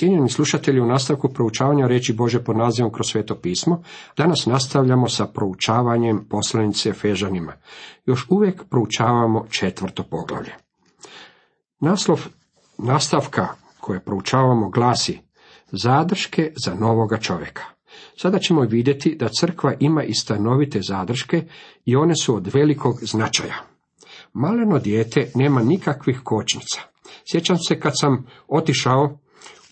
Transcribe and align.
Cijenjeni 0.00 0.28
slušatelji, 0.28 0.80
u 0.80 0.86
nastavku 0.86 1.28
proučavanja 1.28 1.86
reći 1.86 2.12
Bože 2.12 2.44
pod 2.44 2.56
nazivom 2.56 2.92
kroz 2.92 3.06
sveto 3.06 3.34
pismo, 3.34 3.82
danas 4.16 4.46
nastavljamo 4.46 5.08
sa 5.08 5.26
proučavanjem 5.26 6.26
poslanice 6.30 6.88
Efežanima. 6.88 7.52
Još 8.06 8.26
uvijek 8.28 8.64
proučavamo 8.70 9.46
četvrto 9.50 10.02
poglavlje. 10.02 10.52
Naslov 11.80 12.26
nastavka 12.78 13.48
koje 13.80 14.00
proučavamo 14.04 14.70
glasi 14.70 15.18
Zadrške 15.72 16.52
za 16.64 16.74
novoga 16.74 17.18
čovjeka. 17.18 17.62
Sada 18.16 18.38
ćemo 18.38 18.60
vidjeti 18.60 19.16
da 19.16 19.28
crkva 19.40 19.74
ima 19.80 20.02
i 20.02 20.14
stanovite 20.14 20.80
zadrške 20.82 21.44
i 21.84 21.96
one 21.96 22.14
su 22.22 22.36
od 22.36 22.50
velikog 22.54 22.94
značaja. 23.02 23.56
Maleno 24.32 24.78
dijete 24.78 25.30
nema 25.34 25.62
nikakvih 25.62 26.20
kočnica. 26.24 26.80
Sjećam 27.32 27.56
se 27.58 27.80
kad 27.80 27.92
sam 28.00 28.26
otišao 28.48 29.18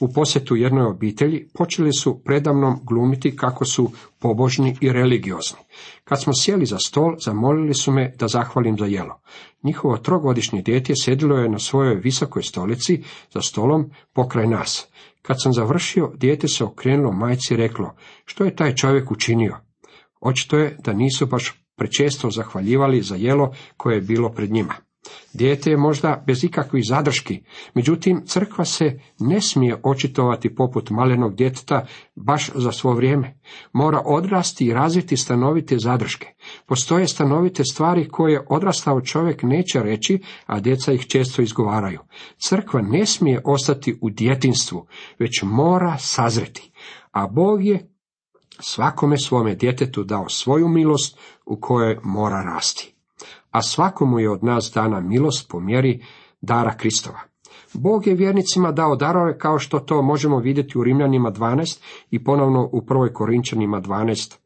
u 0.01 0.12
posjetu 0.12 0.57
jednoj 0.57 0.87
obitelji, 0.87 1.48
počeli 1.55 1.93
su 1.93 2.23
predavnom 2.25 2.80
glumiti 2.83 3.37
kako 3.37 3.65
su 3.65 3.91
pobožni 4.19 4.77
i 4.80 4.93
religiozni. 4.93 5.59
Kad 6.05 6.23
smo 6.23 6.33
sjeli 6.34 6.66
za 6.66 6.79
stol, 6.79 7.16
zamolili 7.24 7.74
su 7.74 7.93
me 7.93 8.15
da 8.19 8.29
zahvalim 8.29 8.79
za 8.79 8.87
jelo. 8.87 9.21
Njihovo 9.62 9.97
trogodišnje 9.97 10.62
dijete 10.62 10.93
sjedilo 10.97 11.37
je 11.37 11.48
na 11.48 11.59
svojoj 11.59 11.95
visokoj 11.95 12.43
stolici 12.43 13.02
za 13.33 13.41
stolom 13.41 13.91
pokraj 14.12 14.47
nas. 14.47 14.88
Kad 15.23 15.43
sam 15.43 15.52
završio, 15.52 16.12
dijete 16.16 16.49
se 16.49 16.65
okrenulo 16.65 17.12
majci 17.12 17.55
i 17.55 17.57
reklo, 17.57 17.95
što 18.24 18.45
je 18.45 18.57
taj 18.57 18.74
čovjek 18.74 19.10
učinio? 19.10 19.57
Očito 20.21 20.59
je 20.59 20.77
da 20.85 20.93
nisu 20.93 21.27
baš 21.27 21.65
prečesto 21.77 22.30
zahvaljivali 22.30 23.02
za 23.02 23.16
jelo 23.16 23.52
koje 23.77 23.95
je 23.95 24.01
bilo 24.01 24.29
pred 24.29 24.51
njima. 24.51 24.74
Dijete 25.33 25.71
je 25.71 25.77
možda 25.77 26.25
bez 26.27 26.45
ikakvih 26.45 26.85
zadrški, 26.89 27.43
međutim 27.75 28.23
crkva 28.27 28.65
se 28.65 29.01
ne 29.19 29.41
smije 29.41 29.80
očitovati 29.83 30.55
poput 30.55 30.91
malenog 30.91 31.35
djeteta 31.35 31.87
baš 32.16 32.51
za 32.55 32.73
svo 32.73 32.93
vrijeme. 32.93 33.41
Mora 33.73 34.02
odrasti 34.05 34.66
i 34.66 34.73
razviti 34.73 35.16
stanovite 35.16 35.79
zadrške. 35.79 36.27
Postoje 36.66 37.09
stanovite 37.09 37.65
stvari 37.65 38.09
koje 38.09 38.47
odrastao 38.51 39.01
čovjek 39.01 39.43
neće 39.43 39.82
reći, 39.82 40.23
a 40.47 40.60
djeca 40.60 40.93
ih 40.93 41.07
često 41.07 41.43
izgovaraju. 41.43 42.01
Crkva 42.38 42.82
ne 42.82 43.07
smije 43.07 43.43
ostati 43.45 43.99
u 44.02 44.10
djetinstvu, 44.10 44.87
već 45.19 45.43
mora 45.43 45.97
sazreti. 45.99 46.73
A 47.13 47.27
Bog 47.27 47.65
je 47.65 47.95
svakome 48.60 49.19
svome 49.19 49.54
djetetu 49.54 50.04
dao 50.04 50.29
svoju 50.29 50.69
milost 50.69 51.19
u 51.47 51.60
kojoj 51.60 51.99
mora 52.02 52.43
rasti 52.43 52.98
a 53.51 53.63
svakomu 53.63 54.18
je 54.18 54.30
od 54.30 54.45
nas 54.45 54.73
dana 54.74 55.01
milost 55.01 55.51
po 55.51 55.60
mjeri 55.60 56.04
dara 56.41 56.77
Kristova. 56.77 57.21
Bog 57.74 58.07
je 58.07 58.15
vjernicima 58.15 58.73
dao 58.73 58.96
darove 58.96 59.38
kao 59.38 59.59
što 59.59 59.79
to 59.79 60.02
možemo 60.02 60.38
vidjeti 60.38 60.79
u 60.79 60.85
Rimljanima 60.85 61.32
12 61.32 61.80
i 62.10 62.24
ponovno 62.24 62.69
u 62.73 62.87
prvoj 62.87 63.13
Korinčanima 63.13 63.80
12. 63.80 64.37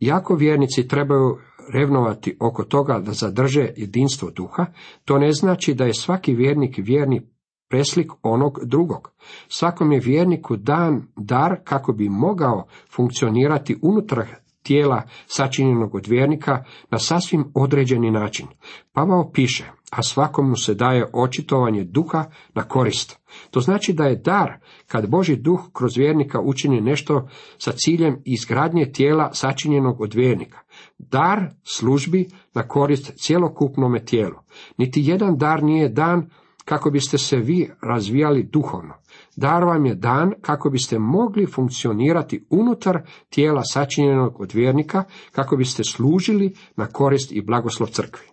Iako 0.00 0.34
vjernici 0.34 0.88
trebaju 0.88 1.38
revnovati 1.74 2.36
oko 2.40 2.64
toga 2.64 2.98
da 2.98 3.12
zadrže 3.12 3.68
jedinstvo 3.76 4.30
duha, 4.30 4.66
to 5.04 5.18
ne 5.18 5.32
znači 5.32 5.74
da 5.74 5.84
je 5.84 5.94
svaki 5.94 6.34
vjernik 6.34 6.74
vjerni 6.78 7.22
preslik 7.68 8.12
onog 8.22 8.58
drugog. 8.64 9.10
Svakom 9.48 9.92
je 9.92 10.00
vjerniku 10.00 10.56
dan 10.56 11.02
dar 11.16 11.56
kako 11.64 11.92
bi 11.92 12.08
mogao 12.08 12.66
funkcionirati 12.94 13.78
unutar 13.82 14.26
tijela 14.62 15.02
sačinjenog 15.26 15.94
od 15.94 16.06
vjernika 16.06 16.64
na 16.90 16.98
sasvim 16.98 17.44
određeni 17.54 18.10
način. 18.10 18.46
Pavao 18.92 19.30
piše, 19.32 19.64
a 19.90 20.02
svakomu 20.02 20.56
se 20.56 20.74
daje 20.74 21.06
očitovanje 21.12 21.84
duha 21.84 22.24
na 22.54 22.62
korist. 22.62 23.18
To 23.50 23.60
znači 23.60 23.92
da 23.92 24.04
je 24.04 24.16
dar 24.16 24.52
kad 24.86 25.10
Boži 25.10 25.36
duh 25.36 25.60
kroz 25.72 25.96
vjernika 25.96 26.40
učini 26.40 26.80
nešto 26.80 27.28
sa 27.58 27.72
ciljem 27.72 28.22
izgradnje 28.24 28.92
tijela 28.92 29.32
sačinjenog 29.32 30.00
od 30.00 30.14
vjernika. 30.14 30.58
Dar 30.98 31.40
službi 31.62 32.28
na 32.54 32.68
korist 32.68 33.12
cjelokupnome 33.16 34.04
tijelu. 34.04 34.36
Niti 34.78 35.02
jedan 35.04 35.36
dar 35.36 35.62
nije 35.62 35.88
dan 35.88 36.30
kako 36.64 36.90
biste 36.90 37.18
se 37.18 37.36
vi 37.36 37.70
razvijali 37.82 38.42
duhovno. 38.42 38.94
Dar 39.36 39.64
vam 39.64 39.86
je 39.86 39.94
dan 39.94 40.32
kako 40.40 40.70
biste 40.70 40.98
mogli 40.98 41.46
funkcionirati 41.46 42.46
unutar 42.50 43.02
tijela 43.28 43.62
sačinjenog 43.64 44.40
od 44.40 44.52
vjernika, 44.52 45.04
kako 45.32 45.56
biste 45.56 45.84
služili 45.84 46.54
na 46.76 46.86
korist 46.86 47.32
i 47.32 47.42
blagoslov 47.42 47.88
crkvi. 47.88 48.26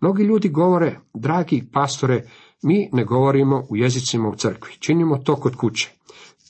Mnogi 0.00 0.22
ljudi 0.22 0.48
govore, 0.48 1.00
dragi 1.14 1.68
pastore, 1.72 2.22
mi 2.62 2.88
ne 2.92 3.04
govorimo 3.04 3.62
u 3.70 3.76
jezicima 3.76 4.28
u 4.28 4.34
crkvi, 4.34 4.72
činimo 4.78 5.18
to 5.18 5.36
kod 5.36 5.56
kuće. 5.56 5.90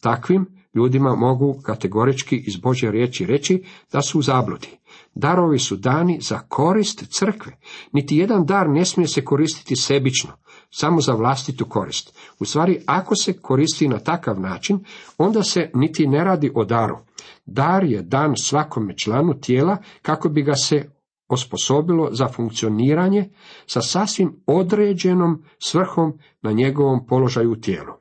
Takvim 0.00 0.46
ljudima 0.74 1.14
mogu 1.14 1.60
kategorički 1.62 2.36
iz 2.46 2.56
Božje 2.56 2.90
riječi 2.90 3.26
reći 3.26 3.64
da 3.92 4.02
su 4.02 4.18
u 4.18 4.22
zabludi. 4.22 4.68
Darovi 5.14 5.58
su 5.58 5.76
dani 5.76 6.18
za 6.20 6.38
korist 6.38 7.04
crkve. 7.10 7.52
Niti 7.92 8.16
jedan 8.16 8.46
dar 8.46 8.68
ne 8.68 8.84
smije 8.84 9.08
se 9.08 9.24
koristiti 9.24 9.76
sebično 9.76 10.32
samo 10.70 11.00
za 11.00 11.12
vlastitu 11.12 11.64
korist. 11.64 12.18
U 12.38 12.44
stvari, 12.44 12.82
ako 12.86 13.14
se 13.16 13.32
koristi 13.32 13.88
na 13.88 13.98
takav 13.98 14.40
način, 14.40 14.84
onda 15.18 15.42
se 15.42 15.70
niti 15.74 16.06
ne 16.06 16.24
radi 16.24 16.52
o 16.54 16.64
daru. 16.64 16.98
Dar 17.46 17.84
je 17.84 18.02
dan 18.02 18.34
svakome 18.36 18.96
članu 18.96 19.40
tijela 19.40 19.76
kako 20.02 20.28
bi 20.28 20.42
ga 20.42 20.54
se 20.54 20.90
osposobilo 21.28 22.08
za 22.12 22.28
funkcioniranje 22.28 23.28
sa 23.66 23.82
sasvim 23.82 24.42
određenom 24.46 25.44
svrhom 25.58 26.18
na 26.42 26.52
njegovom 26.52 27.06
položaju 27.06 27.52
u 27.52 27.56
tijelu. 27.56 27.92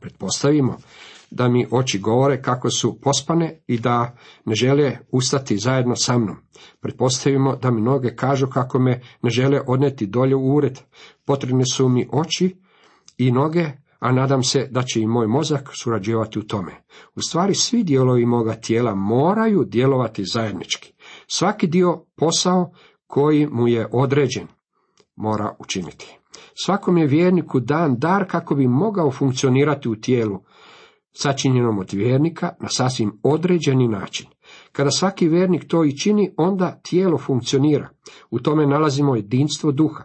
Pretpostavimo 0.00 0.76
da 1.30 1.48
mi 1.48 1.66
oči 1.70 1.98
govore 1.98 2.42
kako 2.42 2.70
su 2.70 3.00
pospane 3.00 3.62
i 3.66 3.78
da 3.78 4.16
ne 4.44 4.54
žele 4.54 4.98
ustati 5.12 5.58
zajedno 5.58 5.96
sa 5.96 6.18
mnom. 6.18 6.36
Pretpostavimo 6.80 7.56
da 7.56 7.70
mi 7.70 7.80
noge 7.80 8.16
kažu 8.16 8.46
kako 8.46 8.78
me 8.78 9.00
ne 9.22 9.30
žele 9.30 9.60
odneti 9.66 10.06
dolje 10.06 10.36
u 10.36 10.54
ured. 10.54 10.78
Potrebne 11.24 11.64
su 11.72 11.88
mi 11.88 12.08
oči 12.12 12.56
i 13.18 13.32
noge, 13.32 13.66
a 13.98 14.12
nadam 14.12 14.42
se 14.42 14.68
da 14.70 14.82
će 14.82 15.00
i 15.00 15.06
moj 15.06 15.26
mozak 15.26 15.70
surađivati 15.72 16.38
u 16.38 16.42
tome. 16.42 16.72
U 17.14 17.20
stvari 17.20 17.54
svi 17.54 17.82
dijelovi 17.82 18.26
moga 18.26 18.54
tijela 18.54 18.94
moraju 18.94 19.64
djelovati 19.64 20.24
zajednički. 20.24 20.92
Svaki 21.26 21.66
dio 21.66 22.04
posao 22.16 22.72
koji 23.06 23.46
mu 23.46 23.68
je 23.68 23.88
određen 23.92 24.46
mora 25.16 25.56
učiniti. 25.58 26.18
Svakom 26.64 26.98
je 26.98 27.06
vjerniku 27.06 27.60
dan 27.60 27.98
dar 27.98 28.24
kako 28.30 28.54
bi 28.54 28.68
mogao 28.68 29.10
funkcionirati 29.10 29.88
u 29.88 30.00
tijelu, 30.00 30.40
sačinjenom 31.12 31.78
od 31.78 31.92
vjernika 31.92 32.50
na 32.60 32.68
sasvim 32.68 33.20
određeni 33.22 33.88
način. 33.88 34.26
Kada 34.72 34.90
svaki 34.90 35.28
vjernik 35.28 35.68
to 35.68 35.84
i 35.84 35.96
čini, 35.96 36.34
onda 36.36 36.80
tijelo 36.82 37.18
funkcionira. 37.18 37.88
U 38.30 38.38
tome 38.38 38.66
nalazimo 38.66 39.16
jedinstvo 39.16 39.72
duha. 39.72 40.04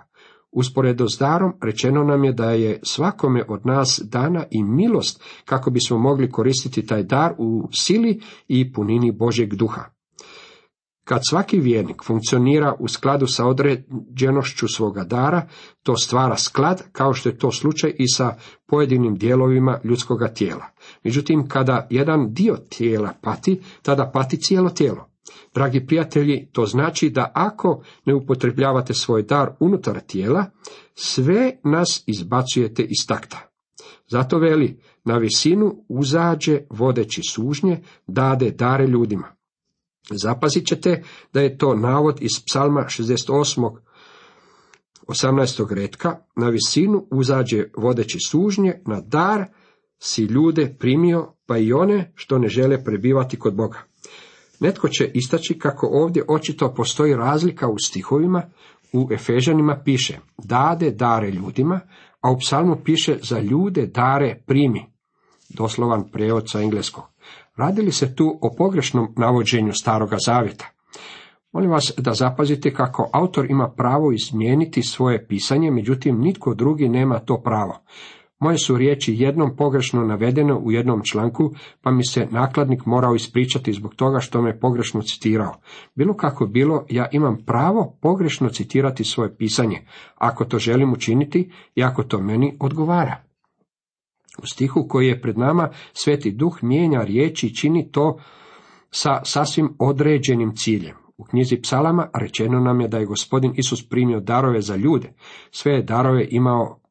Usporedo 0.52 1.10
s 1.10 1.18
darom 1.20 1.54
rečeno 1.62 2.04
nam 2.04 2.24
je 2.24 2.34
da 2.34 2.52
je 2.52 2.80
svakome 2.84 3.44
od 3.48 3.66
nas 3.66 4.02
dana 4.04 4.44
i 4.52 4.64
milost 4.64 5.24
kako 5.46 5.72
bismo 5.72 5.98
mogli 5.98 6.32
koristiti 6.32 6.86
taj 6.86 7.04
dar 7.04 7.34
u 7.38 7.70
sili 7.72 8.22
i 8.48 8.74
punini 8.74 9.12
Božeg 9.12 9.56
duha. 9.56 9.84
Kad 11.04 11.22
svaki 11.30 11.60
vjernik 11.60 12.04
funkcionira 12.04 12.76
u 12.80 12.88
skladu 12.88 13.28
sa 13.28 13.46
određenošću 13.46 14.68
svoga 14.68 15.04
dara, 15.04 15.48
to 15.84 15.98
stvara 15.98 16.38
sklad, 16.38 16.84
kao 16.92 17.14
što 17.14 17.30
je 17.30 17.38
to 17.38 17.52
slučaj 17.52 17.94
i 18.00 18.08
sa 18.08 18.36
pojedinim 18.68 19.16
dijelovima 19.16 19.80
ljudskoga 19.84 20.28
tijela. 20.28 20.73
Međutim, 21.04 21.48
kada 21.48 21.88
jedan 21.90 22.34
dio 22.34 22.58
tijela 22.70 23.14
pati, 23.22 23.62
tada 23.82 24.12
pati 24.14 24.38
cijelo 24.38 24.70
tijelo. 24.70 25.10
Dragi 25.54 25.86
prijatelji, 25.86 26.50
to 26.52 26.66
znači 26.66 27.10
da 27.10 27.32
ako 27.34 27.84
ne 28.06 28.16
upotrebljavate 28.16 28.94
svoj 28.94 29.24
dar 29.24 29.50
unutar 29.60 30.00
tijela, 30.00 30.46
sve 30.96 31.52
nas 31.64 32.04
izbacujete 32.08 32.84
iz 32.84 33.08
takta. 33.08 33.50
Zato 34.08 34.38
veli, 34.38 34.80
na 35.04 35.18
visinu 35.18 35.86
uzađe 35.90 36.60
vodeći 36.70 37.22
sužnje, 37.30 37.84
dade 38.08 38.52
dare 38.52 38.88
ljudima. 38.88 39.36
Zapazit 40.12 40.68
ćete 40.68 41.04
da 41.34 41.42
je 41.42 41.58
to 41.58 41.76
navod 41.76 42.18
iz 42.22 42.32
psalma 42.50 42.82
68. 42.82 43.78
18. 45.08 45.74
redka, 45.74 46.18
na 46.36 46.50
visinu 46.50 47.08
uzađe 47.12 47.64
vodeći 47.78 48.18
sužnje, 48.28 48.82
na 48.86 49.02
dar 49.02 49.46
si 50.06 50.24
ljude 50.24 50.76
primio, 50.80 51.34
pa 51.46 51.58
i 51.58 51.74
one 51.74 52.12
što 52.16 52.38
ne 52.38 52.48
žele 52.48 52.84
prebivati 52.84 53.40
kod 53.40 53.56
Boga. 53.56 53.80
Netko 54.60 54.90
će 54.90 55.12
istaći 55.14 55.60
kako 55.60 55.88
ovdje 55.88 56.24
očito 56.28 56.74
postoji 56.74 57.16
razlika 57.16 57.68
u 57.68 57.76
stihovima, 57.86 58.42
u 58.94 59.08
Efežanima 59.12 59.82
piše 59.86 60.18
dade 60.38 60.92
dare 60.92 61.32
ljudima, 61.32 61.80
a 62.22 62.32
u 62.32 62.38
psalmu 62.38 62.76
piše 62.86 63.18
za 63.22 63.40
ljude 63.40 63.86
dare 63.88 64.44
primi. 64.48 64.86
Doslovan 65.50 66.12
prijevod 66.12 66.44
sa 66.52 66.62
engleskog. 66.62 67.04
Radi 67.56 67.82
li 67.82 67.92
se 67.92 68.16
tu 68.16 68.40
o 68.42 68.56
pogrešnom 68.58 69.14
navođenju 69.18 69.74
staroga 69.74 70.18
zavjeta? 70.26 70.70
Molim 71.52 71.72
vas 71.72 71.94
da 71.98 72.14
zapazite 72.14 72.74
kako 72.74 73.10
autor 73.14 73.46
ima 73.50 73.70
pravo 73.78 74.12
izmijeniti 74.12 74.84
svoje 74.84 75.28
pisanje, 75.28 75.72
međutim 75.72 76.20
nitko 76.20 76.54
drugi 76.54 76.90
nema 76.90 77.20
to 77.20 77.42
pravo. 77.44 77.80
Moje 78.44 78.58
su 78.58 78.78
riječi 78.78 79.16
jednom 79.18 79.56
pogrešno 79.56 80.04
navedene 80.04 80.54
u 80.54 80.72
jednom 80.72 81.02
članku, 81.12 81.54
pa 81.82 81.92
mi 81.92 82.06
se 82.06 82.28
nakladnik 82.32 82.86
morao 82.86 83.16
ispričati 83.16 83.74
zbog 83.74 83.96
toga 83.96 84.20
što 84.20 84.42
me 84.42 84.60
pogrešno 84.60 85.02
citirao. 85.02 85.54
Bilo 85.96 86.14
kako 86.14 86.46
bilo, 86.46 86.86
ja 86.90 87.08
imam 87.12 87.38
pravo 87.46 87.98
pogrešno 88.02 88.50
citirati 88.50 89.04
svoje 89.04 89.38
pisanje, 89.38 89.82
ako 90.16 90.46
to 90.46 90.60
želim 90.60 90.94
učiniti 90.94 91.52
i 91.76 91.84
ako 91.84 92.04
to 92.04 92.22
meni 92.22 92.58
odgovara. 92.60 93.24
U 94.44 94.48
stihu 94.48 94.88
koji 94.88 95.08
je 95.08 95.22
pred 95.22 95.38
nama, 95.38 95.70
Sveti 95.94 96.32
Duh 96.32 96.58
mijenja 96.62 97.02
riječi 97.04 97.48
i 97.48 97.56
čini 97.56 97.92
to 97.92 98.20
sa 98.92 99.22
sasvim 99.24 99.76
određenim 99.80 100.56
ciljem. 100.56 100.96
U 101.18 101.24
knjizi 101.24 101.62
psalama 101.62 102.10
rečeno 102.14 102.60
nam 102.60 102.82
je 102.82 102.88
da 102.88 102.98
je 102.98 103.06
gospodin 103.06 103.54
Isus 103.56 103.90
primio 103.90 104.20
darove 104.20 104.62
za 104.62 104.76
ljude. 104.76 105.14
Sve 105.52 105.74
je 105.74 105.84
darove 105.84 106.28
imao 106.30 106.83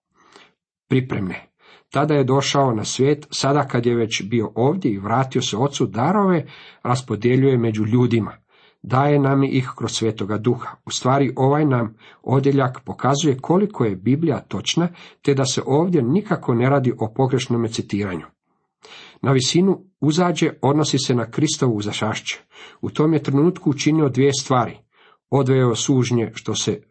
pripremne. 0.93 1.49
Tada 1.91 2.15
je 2.15 2.25
došao 2.25 2.75
na 2.75 2.85
svijet, 2.85 3.27
sada 3.31 3.69
kad 3.69 3.87
je 3.87 3.95
već 3.95 4.23
bio 4.23 4.53
ovdje 4.55 4.93
i 4.93 4.99
vratio 4.99 5.43
se 5.43 5.57
ocu, 5.57 5.87
darove 5.87 6.47
raspodjeljuje 6.83 7.59
među 7.59 7.85
ljudima. 7.85 8.33
Daje 8.83 9.19
nam 9.19 9.45
ih 9.45 9.71
kroz 9.77 9.93
svetoga 9.93 10.39
duha. 10.39 10.77
U 10.87 10.91
stvari 10.91 11.33
ovaj 11.37 11.65
nam 11.65 11.97
odjeljak 12.23 12.81
pokazuje 12.85 13.39
koliko 13.39 13.85
je 13.85 13.97
Biblija 13.97 14.41
točna, 14.41 14.89
te 15.23 15.35
da 15.35 15.45
se 15.45 15.63
ovdje 15.67 16.03
nikako 16.03 16.55
ne 16.55 16.71
radi 16.71 16.93
o 16.99 17.13
pogrešnom 17.17 17.69
citiranju. 17.69 18.27
Na 19.23 19.33
visinu 19.33 19.85
uzađe 20.01 20.51
odnosi 20.63 20.99
se 20.99 21.15
na 21.15 21.31
Kristovu 21.31 21.81
zašašće. 21.81 22.41
U 22.81 22.91
tom 22.91 23.13
je 23.13 23.23
trenutku 23.23 23.71
učinio 23.71 24.09
dvije 24.09 24.33
stvari. 24.41 24.79
Odveo 25.31 25.75
sužnje 25.75 26.31
što 26.35 26.55
se 26.55 26.83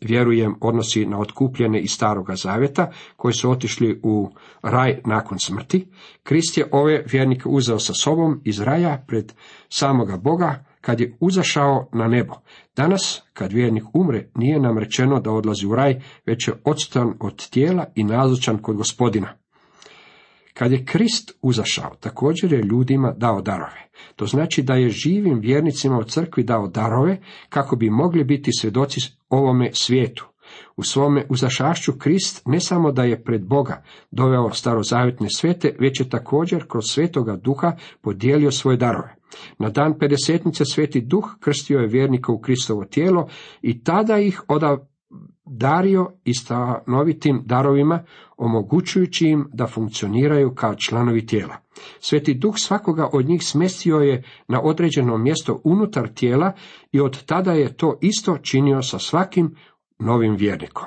vjerujem 0.00 0.54
odnosi 0.60 1.06
na 1.06 1.18
otkupljene 1.18 1.80
iz 1.80 1.90
staroga 1.90 2.36
zavjeta 2.36 2.90
koji 3.16 3.34
su 3.34 3.50
otišli 3.50 4.00
u 4.02 4.30
raj 4.62 5.00
nakon 5.04 5.38
smrti. 5.38 5.86
Krist 6.22 6.58
je 6.58 6.68
ove 6.72 7.04
vjernike 7.12 7.48
uzeo 7.48 7.78
sa 7.78 7.94
sobom 7.94 8.40
iz 8.44 8.60
raja 8.60 9.04
pred 9.06 9.32
samoga 9.68 10.16
Boga 10.16 10.64
kad 10.80 11.00
je 11.00 11.16
uzašao 11.20 11.88
na 11.92 12.08
nebo. 12.08 12.34
Danas, 12.76 13.22
kad 13.32 13.52
vjernik 13.52 13.84
umre, 13.92 14.28
nije 14.34 14.60
nam 14.60 14.78
rečeno 14.78 15.20
da 15.20 15.30
odlazi 15.30 15.66
u 15.66 15.74
raj, 15.74 16.00
već 16.26 16.48
je 16.48 16.54
odstan 16.64 17.14
od 17.20 17.50
tijela 17.50 17.84
i 17.94 18.04
nazočan 18.04 18.58
kod 18.58 18.76
gospodina. 18.76 19.45
Kad 20.58 20.72
je 20.72 20.84
Krist 20.84 21.38
uzašao, 21.42 21.94
također 22.00 22.52
je 22.52 22.62
ljudima 22.62 23.14
dao 23.16 23.42
darove. 23.42 23.88
To 24.16 24.26
znači 24.26 24.62
da 24.62 24.74
je 24.74 24.88
živim 24.88 25.40
vjernicima 25.40 25.98
u 25.98 26.04
crkvi 26.04 26.42
dao 26.42 26.68
darove 26.68 27.18
kako 27.48 27.76
bi 27.76 27.90
mogli 27.90 28.24
biti 28.24 28.50
svjedoci 28.60 29.00
ovome 29.28 29.70
svijetu. 29.72 30.26
U 30.76 30.82
svome 30.82 31.26
uzašašću 31.28 31.92
Krist 31.98 32.42
ne 32.46 32.60
samo 32.60 32.92
da 32.92 33.04
je 33.04 33.24
pred 33.24 33.46
Boga 33.46 33.82
doveo 34.10 34.50
starozavjetne 34.50 35.28
svete, 35.30 35.76
već 35.80 36.00
je 36.00 36.08
također 36.08 36.64
kroz 36.68 36.84
svetoga 36.86 37.36
duha 37.36 37.76
podijelio 38.00 38.50
svoje 38.50 38.76
darove. 38.76 39.14
Na 39.58 39.70
dan 39.70 39.98
pedesetnice 39.98 40.64
sveti 40.64 41.00
duh 41.00 41.36
krstio 41.40 41.78
je 41.78 41.88
vjernika 41.88 42.32
u 42.32 42.40
Kristovo 42.40 42.84
tijelo 42.84 43.28
i 43.62 43.84
tada 43.84 44.18
ih 44.18 44.42
oda 44.48 44.86
dario 45.46 46.12
i 46.24 46.34
stanovitim 46.34 47.42
darovima, 47.44 48.04
omogućujući 48.36 49.28
im 49.28 49.48
da 49.52 49.66
funkcioniraju 49.66 50.54
kao 50.54 50.74
članovi 50.74 51.26
tijela. 51.26 51.56
Sveti 52.00 52.34
duh 52.34 52.54
svakoga 52.56 53.08
od 53.12 53.28
njih 53.28 53.42
smestio 53.42 53.96
je 53.96 54.22
na 54.48 54.60
određeno 54.62 55.18
mjesto 55.18 55.60
unutar 55.64 56.08
tijela 56.08 56.52
i 56.92 57.00
od 57.00 57.24
tada 57.24 57.52
je 57.52 57.76
to 57.76 57.98
isto 58.02 58.38
činio 58.38 58.82
sa 58.82 58.98
svakim 58.98 59.54
novim 59.98 60.36
vjernikom. 60.36 60.86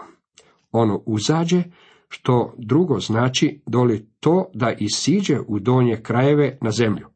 Ono 0.71 1.03
uzađe, 1.05 1.63
što 2.09 2.53
drugo 2.57 2.99
znači 2.99 3.61
doli 3.65 4.07
to 4.19 4.51
da 4.53 4.73
isiđe 4.79 5.39
u 5.47 5.59
donje 5.59 6.01
krajeve 6.03 6.57
na 6.61 6.71
zemlju. 6.71 7.07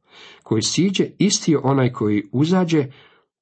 Koji 0.43 0.61
siđe 0.61 1.05
isti 1.17 1.55
onaj 1.63 1.91
koji 1.91 2.23
uzađe 2.31 2.85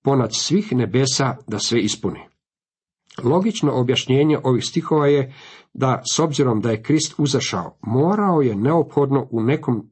ponad 0.02 0.30
svih 0.34 0.72
nebesa 0.72 1.38
da 1.48 1.60
sve 1.60 1.82
ispuni. 1.82 2.31
Logično 3.24 3.72
objašnjenje 3.74 4.40
ovih 4.44 4.66
stihova 4.66 5.08
je 5.08 5.34
da, 5.74 6.02
s 6.16 6.20
obzirom 6.20 6.62
da 6.62 6.72
je 6.72 6.84
Krist 6.84 7.16
uzašao, 7.18 7.78
morao 7.82 8.42
je 8.42 8.56
neophodno 8.56 9.28
u 9.32 9.44
nekom 9.44 9.90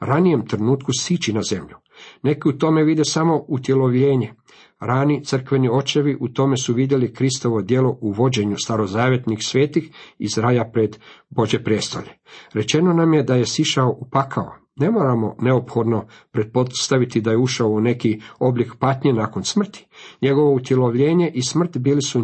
ranijem 0.00 0.46
trenutku 0.46 0.92
sići 0.92 1.32
na 1.32 1.40
zemlju. 1.50 1.76
Neki 2.22 2.48
u 2.48 2.58
tome 2.58 2.84
vide 2.84 3.04
samo 3.04 3.44
utjelovljenje. 3.48 4.34
Rani 4.80 5.24
crkveni 5.24 5.68
očevi 5.72 6.16
u 6.20 6.28
tome 6.28 6.56
su 6.56 6.74
vidjeli 6.74 7.12
Kristovo 7.12 7.62
djelo 7.62 7.98
u 8.00 8.12
vođenju 8.12 8.56
starozavjetnih 8.64 9.38
svetih 9.42 9.90
iz 10.18 10.38
raja 10.38 10.70
pred 10.72 10.98
Bože 11.28 11.64
prijestolje. 11.64 12.18
Rečeno 12.54 12.92
nam 12.92 13.14
je 13.14 13.22
da 13.22 13.34
je 13.34 13.46
sišao 13.46 13.90
u 13.90 14.08
pakao. 14.10 14.52
Ne 14.76 14.90
moramo 14.90 15.36
neophodno 15.40 16.06
pretpostaviti 16.30 17.20
da 17.20 17.30
je 17.30 17.38
ušao 17.38 17.68
u 17.68 17.80
neki 17.80 18.20
oblik 18.38 18.72
patnje 18.78 19.12
nakon 19.12 19.44
smrti. 19.44 19.86
Njegovo 20.22 20.54
utjelovljenje 20.54 21.30
i 21.34 21.42
smrt 21.42 21.78
bili 21.78 22.02
su 22.02 22.20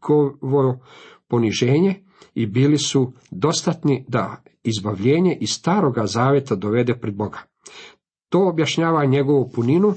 njegovo 0.00 0.80
poniženje 1.28 1.94
i 2.34 2.46
bili 2.46 2.78
su 2.78 3.12
dostatni 3.30 4.04
da 4.08 4.42
izbavljenje 4.62 5.38
iz 5.40 5.50
staroga 5.50 6.06
zaveta 6.06 6.54
dovede 6.54 6.94
pred 7.00 7.14
Boga. 7.14 7.38
To 8.28 8.48
objašnjava 8.48 9.04
njegovu 9.04 9.50
puninu, 9.54 9.94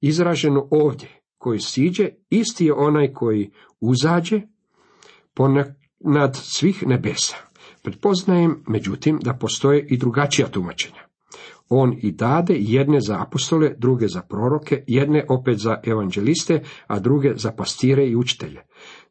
izraženu 0.00 0.68
ovdje, 0.70 1.08
koji 1.38 1.60
siđe, 1.60 2.08
isti 2.30 2.66
je 2.66 2.72
onaj 2.72 3.12
koji 3.12 3.50
uzađe 3.80 4.40
ponad 5.34 6.36
svih 6.36 6.86
nebesa. 6.86 7.36
Pretpoznajem, 7.82 8.64
međutim, 8.68 9.18
da 9.22 9.34
postoje 9.34 9.86
i 9.86 9.96
drugačija 9.96 10.48
tumačenja. 10.48 11.10
On 11.68 11.98
i 12.02 12.12
dade 12.12 12.54
jedne 12.58 13.00
za 13.00 13.22
apostole, 13.22 13.74
druge 13.78 14.08
za 14.08 14.22
proroke, 14.22 14.84
jedne 14.86 15.24
opet 15.28 15.58
za 15.58 15.80
evanđeliste, 15.84 16.62
a 16.86 16.98
druge 16.98 17.32
za 17.36 17.52
pastire 17.52 18.06
i 18.06 18.16
učitelje. 18.16 18.60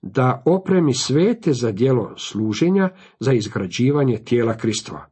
Da 0.02 0.44
opremi 0.46 0.94
svete 0.94 1.54
za 1.54 1.72
djelo 1.72 2.14
služenja, 2.18 2.90
za 3.20 3.34
izgrađivanje 3.34 4.18
tijela 4.18 4.58
Kristova. 4.58 5.06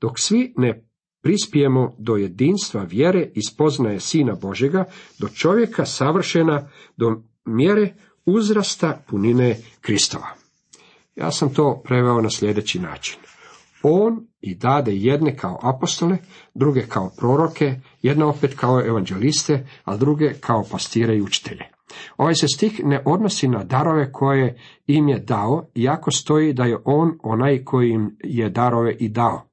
Dok 0.00 0.20
svi 0.20 0.54
ne 0.56 0.84
prispijemo 1.22 1.94
do 1.98 2.16
jedinstva 2.16 2.82
vjere 2.82 3.30
i 3.34 3.42
spoznaje 3.42 4.00
Sina 4.00 4.34
Božega, 4.34 4.84
do 5.18 5.28
čovjeka 5.28 5.86
savršena, 5.86 6.68
do 6.96 7.22
mjere 7.44 7.94
uzrasta 8.26 9.04
punine 9.08 9.56
Kristova. 9.80 10.28
Ja 11.16 11.30
sam 11.30 11.54
to 11.54 11.82
preveo 11.84 12.20
na 12.20 12.30
sljedeći 12.30 12.78
način. 12.78 13.18
On 13.82 14.26
i 14.40 14.54
dade 14.54 14.92
jedne 14.94 15.36
kao 15.36 15.58
apostole, 15.62 16.16
druge 16.54 16.86
kao 16.88 17.10
proroke, 17.18 17.80
jedna 18.02 18.28
opet 18.28 18.54
kao 18.56 18.86
evanđeliste, 18.86 19.66
a 19.84 19.96
druge 19.96 20.34
kao 20.40 20.64
pastire 20.70 21.16
i 21.16 21.22
učitelje. 21.22 21.73
Ovaj 22.16 22.34
se 22.34 22.48
stih 22.48 22.80
ne 22.84 23.02
odnosi 23.06 23.48
na 23.48 23.64
darove 23.64 24.12
koje 24.12 24.58
im 24.86 25.08
je 25.08 25.18
dao, 25.18 25.66
iako 25.74 26.10
stoji 26.10 26.52
da 26.52 26.64
je 26.64 26.78
on 26.84 27.18
onaj 27.22 27.64
koji 27.64 27.90
im 27.90 28.16
je 28.24 28.50
darove 28.50 28.96
i 28.98 29.08
dao. 29.08 29.48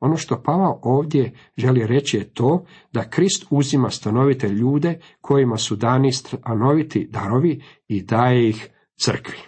Ono 0.00 0.16
što 0.16 0.42
Pavao 0.42 0.80
ovdje 0.82 1.32
želi 1.56 1.86
reći 1.86 2.16
je 2.16 2.34
to 2.34 2.64
da 2.92 3.10
Krist 3.10 3.46
uzima 3.50 3.90
stanovite 3.90 4.48
ljude 4.48 5.00
kojima 5.20 5.56
su 5.56 5.76
dani 5.76 6.12
stanoviti 6.12 7.08
darovi 7.10 7.62
i 7.88 8.02
daje 8.02 8.48
ih 8.48 8.68
crkvi. 8.96 9.38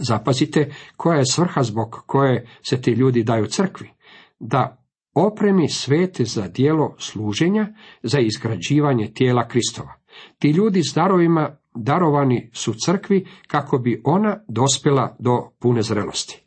Zapazite 0.00 0.74
koja 0.96 1.18
je 1.18 1.26
svrha 1.26 1.62
zbog 1.62 2.02
koje 2.06 2.46
se 2.68 2.80
ti 2.80 2.90
ljudi 2.90 3.22
daju 3.22 3.46
crkvi. 3.46 3.90
Da 4.38 4.84
opremi 5.14 5.68
svete 5.68 6.24
za 6.24 6.48
dijelo 6.48 6.94
služenja, 6.98 7.66
za 8.02 8.18
izgrađivanje 8.18 9.12
tijela 9.14 9.48
Kristova. 9.48 9.97
Ti 10.38 10.50
ljudi 10.50 10.82
s 10.82 10.94
darovima 10.94 11.56
darovani 11.74 12.50
su 12.52 12.74
crkvi 12.84 13.26
kako 13.46 13.78
bi 13.78 14.02
ona 14.04 14.36
dospjela 14.48 15.16
do 15.18 15.50
pune 15.60 15.82
zrelosti. 15.82 16.42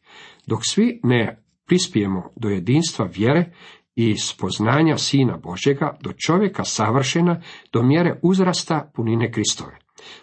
Dok 0.48 0.60
svi 0.64 1.00
ne 1.04 1.44
prispijemo 1.66 2.30
do 2.36 2.50
jedinstva 2.50 3.06
vjere 3.06 3.52
i 3.96 4.18
spoznanja 4.18 4.98
Sina 4.98 5.38
Božjega, 5.38 5.98
do 6.02 6.14
čovjeka 6.14 6.64
savršena, 6.64 7.42
do 7.74 7.84
mjere 7.84 8.20
uzrasta 8.22 8.92
punine 8.96 9.32
Kristove. 9.32 9.78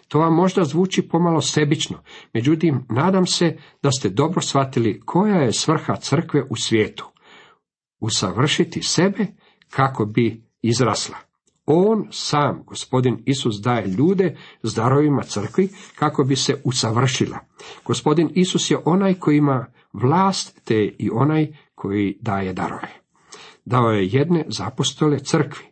To 0.07 0.19
vam 0.19 0.35
možda 0.35 0.63
zvuči 0.63 1.01
pomalo 1.01 1.41
sebično, 1.41 2.03
međutim, 2.33 2.85
nadam 2.89 3.25
se 3.25 3.57
da 3.83 3.91
ste 3.91 4.09
dobro 4.09 4.41
shvatili 4.41 5.01
koja 5.05 5.35
je 5.35 5.53
svrha 5.53 5.95
crkve 5.95 6.43
u 6.49 6.55
svijetu. 6.55 7.05
Usavršiti 7.99 8.81
sebe 8.81 9.25
kako 9.69 10.05
bi 10.05 10.43
izrasla. 10.61 11.28
On 11.71 12.07
sam, 12.11 12.63
gospodin 12.65 13.23
Isus, 13.25 13.55
daje 13.61 13.87
ljude 13.87 14.37
s 14.63 14.75
darovima 14.75 15.23
crkvi 15.23 15.69
kako 15.95 16.23
bi 16.23 16.35
se 16.35 16.61
usavršila. 16.63 17.39
Gospodin 17.85 18.29
Isus 18.35 18.71
je 18.71 18.77
onaj 18.85 19.13
koji 19.13 19.37
ima 19.37 19.65
vlast, 19.93 20.61
te 20.63 20.95
i 20.97 21.09
onaj 21.13 21.47
koji 21.75 22.17
daje 22.21 22.53
darove. 22.53 22.89
Dao 23.65 23.91
je 23.91 24.07
jedne 24.07 24.45
za 24.47 24.67
apostole 24.67 25.19
crkvi. 25.19 25.65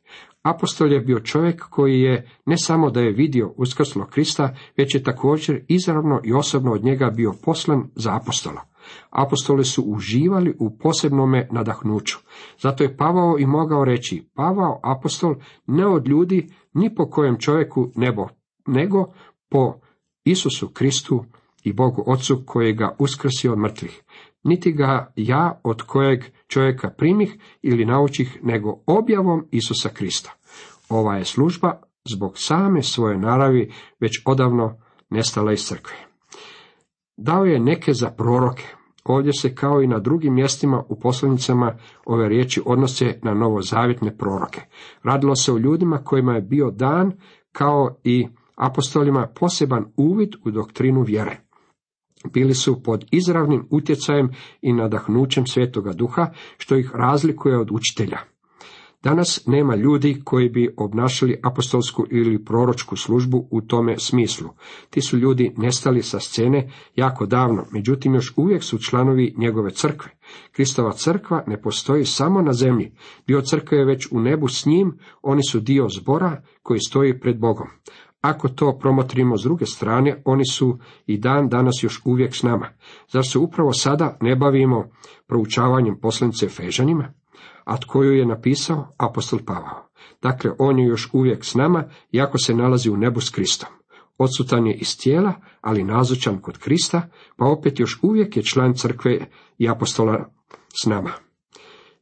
Apostol 0.43 0.93
je 0.93 0.99
bio 0.99 1.19
čovjek 1.19 1.63
koji 1.69 2.01
je 2.01 2.29
ne 2.45 2.57
samo 2.57 2.89
da 2.89 2.99
je 2.99 3.11
vidio 3.11 3.53
uskrslo 3.57 4.05
Krista, 4.05 4.55
već 4.77 4.95
je 4.95 5.03
također 5.03 5.65
izravno 5.67 6.21
i 6.23 6.33
osobno 6.33 6.71
od 6.71 6.83
njega 6.83 7.09
bio 7.09 7.33
poslan 7.43 7.89
za 7.95 8.15
apostola. 8.15 8.61
Apostoli 9.09 9.65
su 9.65 9.81
uživali 9.81 10.55
u 10.59 10.77
posebnome 10.77 11.47
nadahnuću. 11.51 12.17
Zato 12.59 12.83
je 12.83 12.97
Pavao 12.97 13.39
i 13.39 13.45
mogao 13.45 13.85
reći, 13.85 14.29
Pavao 14.35 14.79
apostol 14.83 15.35
ne 15.67 15.87
od 15.87 16.07
ljudi, 16.07 16.47
ni 16.73 16.95
po 16.95 17.09
kojem 17.09 17.37
čovjeku 17.39 17.91
nebo, 17.95 18.27
nego 18.67 19.05
po 19.49 19.79
Isusu 20.23 20.67
Kristu 20.67 21.25
i 21.63 21.73
Bogu 21.73 22.03
Otcu 22.07 22.43
koji 22.45 22.73
ga 22.73 22.95
uskrsio 22.99 23.51
od 23.51 23.59
mrtvih. 23.59 24.03
Niti 24.43 24.71
ga 24.71 25.13
ja 25.15 25.59
od 25.63 25.81
kojeg 25.81 26.23
čovjeka 26.47 26.89
primih 26.89 27.37
ili 27.61 27.85
naučih, 27.85 28.39
nego 28.43 28.79
objavom 28.85 29.47
Isusa 29.51 29.89
Krista. 29.89 30.33
Ova 30.89 31.15
je 31.15 31.25
služba 31.25 31.81
zbog 32.09 32.33
same 32.35 32.83
svoje 32.83 33.17
naravi 33.17 33.73
već 33.99 34.21
odavno 34.25 34.77
nestala 35.09 35.53
iz 35.53 35.65
crkve. 35.65 36.06
Dao 37.17 37.45
je 37.45 37.59
neke 37.59 37.93
za 37.93 38.09
proroke. 38.09 38.63
Ovdje 39.03 39.33
se 39.33 39.55
kao 39.55 39.81
i 39.81 39.87
na 39.87 39.99
drugim 39.99 40.33
mjestima 40.33 40.83
u 40.89 40.99
poslanicama 40.99 41.77
ove 42.05 42.29
riječi 42.29 42.61
odnose 42.65 43.19
na 43.23 43.33
novozavjetne 43.33 44.17
proroke. 44.17 44.61
Radilo 45.03 45.35
se 45.35 45.53
o 45.53 45.57
ljudima 45.57 45.97
kojima 45.97 46.33
je 46.33 46.41
bio 46.41 46.71
dan 46.71 47.11
kao 47.51 47.95
i 48.03 48.27
apostolima 48.55 49.27
poseban 49.39 49.85
uvid 49.97 50.29
u 50.45 50.51
doktrinu 50.51 51.01
vjere. 51.01 51.37
Bili 52.33 52.53
su 52.53 52.83
pod 52.83 53.05
izravnim 53.11 53.67
utjecajem 53.71 54.29
i 54.61 54.73
nadahnućem 54.73 55.45
svetoga 55.45 55.93
duha, 55.93 56.27
što 56.57 56.75
ih 56.75 56.91
razlikuje 56.93 57.59
od 57.59 57.71
učitelja. 57.71 58.17
Danas 59.03 59.45
nema 59.45 59.75
ljudi 59.75 60.21
koji 60.23 60.49
bi 60.49 60.73
obnašali 60.77 61.39
apostolsku 61.43 62.05
ili 62.11 62.45
proročku 62.45 62.95
službu 62.95 63.47
u 63.51 63.61
tome 63.61 63.97
smislu. 63.97 64.49
Ti 64.89 65.01
su 65.01 65.17
ljudi 65.17 65.53
nestali 65.57 66.03
sa 66.03 66.19
scene 66.19 66.71
jako 66.95 67.25
davno, 67.25 67.65
međutim 67.71 68.15
još 68.15 68.33
uvijek 68.35 68.63
su 68.63 68.77
članovi 68.77 69.33
njegove 69.37 69.71
crkve. 69.71 70.11
Kristova 70.51 70.91
crkva 70.91 71.43
ne 71.47 71.61
postoji 71.61 72.05
samo 72.05 72.41
na 72.41 72.53
zemlji. 72.53 72.91
Dio 73.27 73.41
crkve 73.41 73.77
je 73.77 73.85
već 73.85 74.07
u 74.11 74.19
nebu 74.19 74.47
s 74.47 74.65
njim, 74.65 74.97
oni 75.21 75.43
su 75.43 75.59
dio 75.59 75.87
zbora 75.89 76.43
koji 76.63 76.79
stoji 76.79 77.19
pred 77.19 77.39
Bogom. 77.39 77.67
Ako 78.21 78.47
to 78.47 78.77
promotrimo 78.79 79.37
s 79.37 79.43
druge 79.43 79.65
strane, 79.65 80.21
oni 80.25 80.45
su 80.45 80.79
i 81.05 81.17
dan 81.17 81.49
danas 81.49 81.73
još 81.81 82.01
uvijek 82.05 82.35
s 82.35 82.43
nama. 82.43 82.69
Zar 83.11 83.25
se 83.25 83.39
upravo 83.39 83.73
sada 83.73 84.17
ne 84.21 84.35
bavimo 84.35 84.89
proučavanjem 85.27 85.99
poslanice 86.01 86.47
Fežanima? 86.47 87.13
A 87.67 87.77
tko 87.77 88.03
ju 88.03 88.11
je 88.11 88.25
napisao? 88.25 88.87
Apostol 88.97 89.39
Pavao. 89.45 89.89
Dakle, 90.21 90.51
on 90.59 90.79
je 90.79 90.85
još 90.85 91.09
uvijek 91.13 91.45
s 91.45 91.55
nama, 91.55 91.83
iako 92.11 92.37
se 92.37 92.53
nalazi 92.53 92.89
u 92.89 92.97
nebu 92.97 93.21
s 93.21 93.29
Kristom. 93.29 93.69
Odsutan 94.17 94.67
je 94.67 94.73
iz 94.73 94.97
tijela, 94.97 95.33
ali 95.61 95.83
nazočan 95.83 96.41
kod 96.41 96.57
Krista, 96.57 97.09
pa 97.37 97.45
opet 97.45 97.79
još 97.79 97.99
uvijek 98.01 98.37
je 98.37 98.43
član 98.43 98.73
crkve 98.73 99.19
i 99.57 99.69
apostola 99.69 100.29
s 100.83 100.85
nama. 100.85 101.11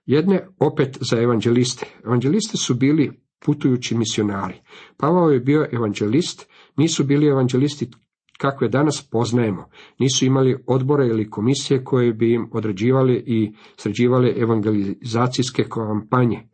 Jedne 0.05 0.47
opet 0.59 0.97
za 1.01 1.21
evanđeliste. 1.21 1.85
Evanđeliste 2.05 2.57
su 2.57 2.73
bili 2.73 3.21
putujući 3.45 3.97
misionari. 3.97 4.61
Pavao 4.97 5.29
je 5.29 5.39
bio 5.39 5.67
evanđelist, 5.71 6.49
nisu 6.77 7.03
bili 7.03 7.27
evanđelisti 7.27 7.91
kakve 8.37 8.69
danas 8.69 9.07
poznajemo. 9.11 9.69
Nisu 9.99 10.25
imali 10.25 10.57
odbore 10.67 11.07
ili 11.07 11.29
komisije 11.29 11.83
koje 11.83 12.13
bi 12.13 12.33
im 12.33 12.49
određivali 12.51 13.23
i 13.27 13.53
sređivale 13.77 14.33
evangelizacijske 14.37 15.63
kampanje. 15.63 16.49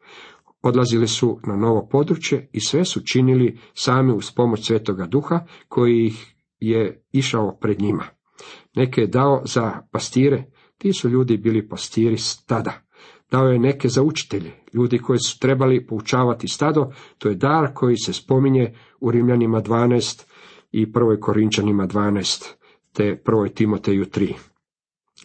Odlazili 0.61 1.07
su 1.07 1.39
na 1.47 1.55
novo 1.55 1.87
područje 1.91 2.49
i 2.53 2.59
sve 2.59 2.85
su 2.85 3.01
činili 3.05 3.59
sami 3.73 4.13
uz 4.13 4.31
pomoć 4.31 4.67
Svetoga 4.67 5.05
Duha 5.05 5.45
koji 5.67 6.05
ih 6.05 6.35
je 6.59 7.03
išao 7.11 7.57
pred 7.61 7.81
njima. 7.81 8.03
Neke 8.75 9.01
je 9.01 9.07
dao 9.07 9.41
za 9.45 9.81
pastire, 9.91 10.43
ti 10.77 10.93
su 10.93 11.09
ljudi 11.09 11.37
bili 11.37 11.67
pastiri 11.69 12.17
stada. 12.17 12.81
Dao 13.31 13.47
je 13.47 13.59
neke 13.59 13.87
za 13.87 14.03
učitelje, 14.03 14.51
ljudi 14.73 14.97
koji 14.97 15.19
su 15.19 15.39
trebali 15.39 15.87
poučavati 15.87 16.47
stado, 16.47 16.91
to 17.17 17.29
je 17.29 17.35
dar 17.35 17.73
koji 17.73 17.97
se 17.97 18.13
spominje 18.13 18.73
u 18.99 19.11
Rimljanima 19.11 19.61
12, 19.61 20.25
i 20.71 20.91
prvoj 20.91 21.19
Korinčanima 21.19 21.87
12, 21.87 22.53
te 22.93 23.21
prvoj 23.25 23.53
Timoteju 23.53 24.05
3. 24.05 24.33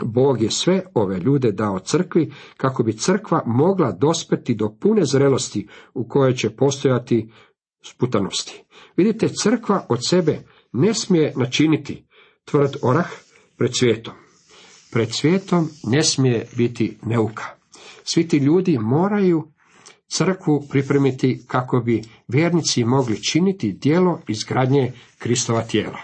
Bog 0.03 0.43
je 0.43 0.51
sve 0.51 0.83
ove 0.95 1.21
ljude 1.21 1.53
dao 1.53 1.79
crkvi 1.79 2.33
kako 2.57 2.83
bi 2.83 2.93
crkva 2.93 3.43
mogla 3.47 3.93
dospeti 3.93 4.55
do 4.55 4.77
pune 4.81 5.05
zrelosti 5.05 5.69
u 5.95 6.09
kojoj 6.09 6.35
će 6.35 6.51
postojati 6.51 7.31
sputanosti. 7.85 8.65
Vidite, 8.97 9.29
crkva 9.43 9.87
od 9.89 9.99
sebe 10.09 10.39
ne 10.73 10.95
smije 10.95 11.33
načiniti 11.37 12.07
tvrd 12.45 12.77
orah 12.83 13.07
pred 13.57 13.71
svijetom. 13.75 14.15
Pred 14.93 15.09
svijetom 15.13 15.69
ne 15.85 16.03
smije 16.03 16.47
biti 16.57 16.99
neuka. 17.03 17.45
Svi 18.05 18.29
ti 18.29 18.37
ljudi 18.37 18.79
moraju 18.79 19.53
crkvu 20.09 20.65
pripremiti 20.71 21.41
kako 21.47 21.81
bi 21.81 22.03
vjernici 22.29 22.85
mogli 22.85 23.23
činiti 23.23 23.73
djelo 23.73 24.21
izgradnje 24.29 24.93
Kristova 25.19 25.63
tijela. 25.63 25.99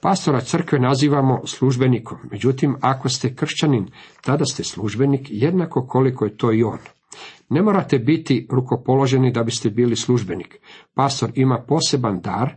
Pastora 0.00 0.40
crkve 0.40 0.78
nazivamo 0.78 1.46
službenikom, 1.46 2.18
međutim 2.30 2.76
ako 2.80 3.08
ste 3.08 3.34
kršćanin, 3.34 3.86
tada 4.20 4.44
ste 4.44 4.64
službenik 4.64 5.26
jednako 5.30 5.86
koliko 5.86 6.24
je 6.24 6.36
to 6.36 6.52
i 6.52 6.62
on. 6.62 6.78
Ne 7.48 7.62
morate 7.62 7.98
biti 7.98 8.46
rukopoloženi 8.50 9.32
da 9.32 9.42
biste 9.42 9.70
bili 9.70 9.96
službenik. 9.96 10.58
Pastor 10.94 11.30
ima 11.34 11.64
poseban 11.68 12.20
dar, 12.20 12.54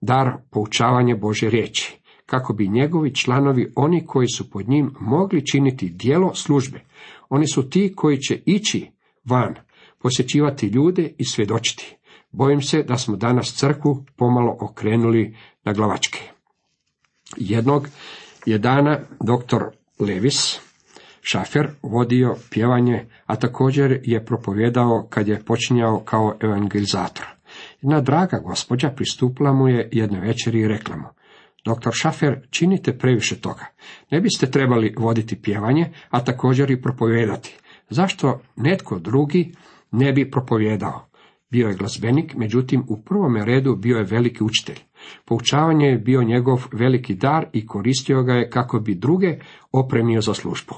dar 0.00 0.32
poučavanje 0.50 1.14
Bože 1.14 1.50
riječi, 1.50 2.00
kako 2.26 2.52
bi 2.52 2.68
njegovi 2.68 3.14
članovi, 3.14 3.72
oni 3.76 4.06
koji 4.06 4.28
su 4.28 4.50
pod 4.50 4.68
njim, 4.68 4.94
mogli 5.00 5.46
činiti 5.46 5.88
dijelo 5.88 6.34
službe. 6.34 6.80
Oni 7.28 7.48
su 7.48 7.70
ti 7.70 7.92
koji 7.96 8.18
će 8.18 8.42
ići 8.46 8.90
van, 9.24 9.54
posjećivati 10.02 10.66
ljude 10.66 11.12
i 11.18 11.24
svjedočiti. 11.24 11.96
Bojim 12.30 12.62
se 12.62 12.82
da 12.82 12.96
smo 12.96 13.16
danas 13.16 13.54
crkvu 13.54 14.04
pomalo 14.16 14.56
okrenuli 14.60 15.36
na 15.64 15.72
glavačke. 15.72 16.20
Jednog 17.36 17.88
je 18.46 18.58
dana 18.58 18.98
doktor 19.20 19.62
Levis, 19.98 20.60
šafer, 21.22 21.70
vodio 21.82 22.36
pjevanje, 22.50 23.06
a 23.26 23.36
također 23.36 24.00
je 24.04 24.24
propovjedao 24.24 25.06
kad 25.10 25.28
je 25.28 25.44
počinjao 25.44 26.00
kao 26.00 26.36
evangelizator. 26.40 27.26
Jedna 27.82 28.00
draga 28.00 28.38
gospođa 28.38 28.88
pristupila 28.88 29.52
mu 29.52 29.68
je 29.68 29.88
jedne 29.92 30.20
večeri 30.20 30.60
i 30.60 30.68
rekla 30.68 30.96
mu, 30.96 31.08
Doktor 31.64 31.92
Šafer, 31.94 32.40
činite 32.50 32.98
previše 32.98 33.40
toga. 33.40 33.66
Ne 34.10 34.20
biste 34.20 34.50
trebali 34.50 34.94
voditi 34.98 35.42
pjevanje, 35.42 35.92
a 36.10 36.24
također 36.24 36.70
i 36.70 36.82
propovijedati. 36.82 37.56
Zašto 37.90 38.40
netko 38.56 38.98
drugi 38.98 39.52
ne 39.92 40.12
bi 40.12 40.30
propovjedao. 40.30 41.06
Bio 41.50 41.68
je 41.68 41.74
glazbenik, 41.74 42.34
međutim 42.36 42.84
u 42.88 43.02
prvome 43.02 43.44
redu 43.44 43.76
bio 43.76 43.96
je 43.96 44.04
veliki 44.04 44.44
učitelj. 44.44 44.78
Poučavanje 45.24 45.86
je 45.86 45.98
bio 45.98 46.22
njegov 46.22 46.66
veliki 46.72 47.14
dar 47.14 47.46
i 47.52 47.66
koristio 47.66 48.22
ga 48.22 48.32
je 48.32 48.50
kako 48.50 48.80
bi 48.80 48.94
druge 48.94 49.38
opremio 49.72 50.20
za 50.20 50.34
službu. 50.34 50.74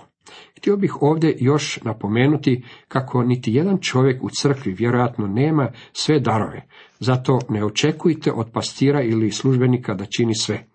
Htio 0.59 0.77
bih 0.77 1.03
ovdje 1.03 1.37
još 1.41 1.79
napomenuti 1.83 2.65
kako 2.89 3.23
niti 3.23 3.55
jedan 3.55 3.79
čovjek 3.79 4.25
u 4.25 4.31
crkvi 4.31 4.73
vjerojatno 4.73 5.27
nema 5.27 5.69
sve 5.93 6.21
darove, 6.21 6.63
zato 7.01 7.39
ne 7.49 7.65
očekujte 7.65 8.33
od 8.33 8.51
pastira 8.53 9.03
ili 9.03 9.31
službenika 9.31 9.95
da 9.95 10.05
čini 10.05 10.35
sve. 10.35 10.67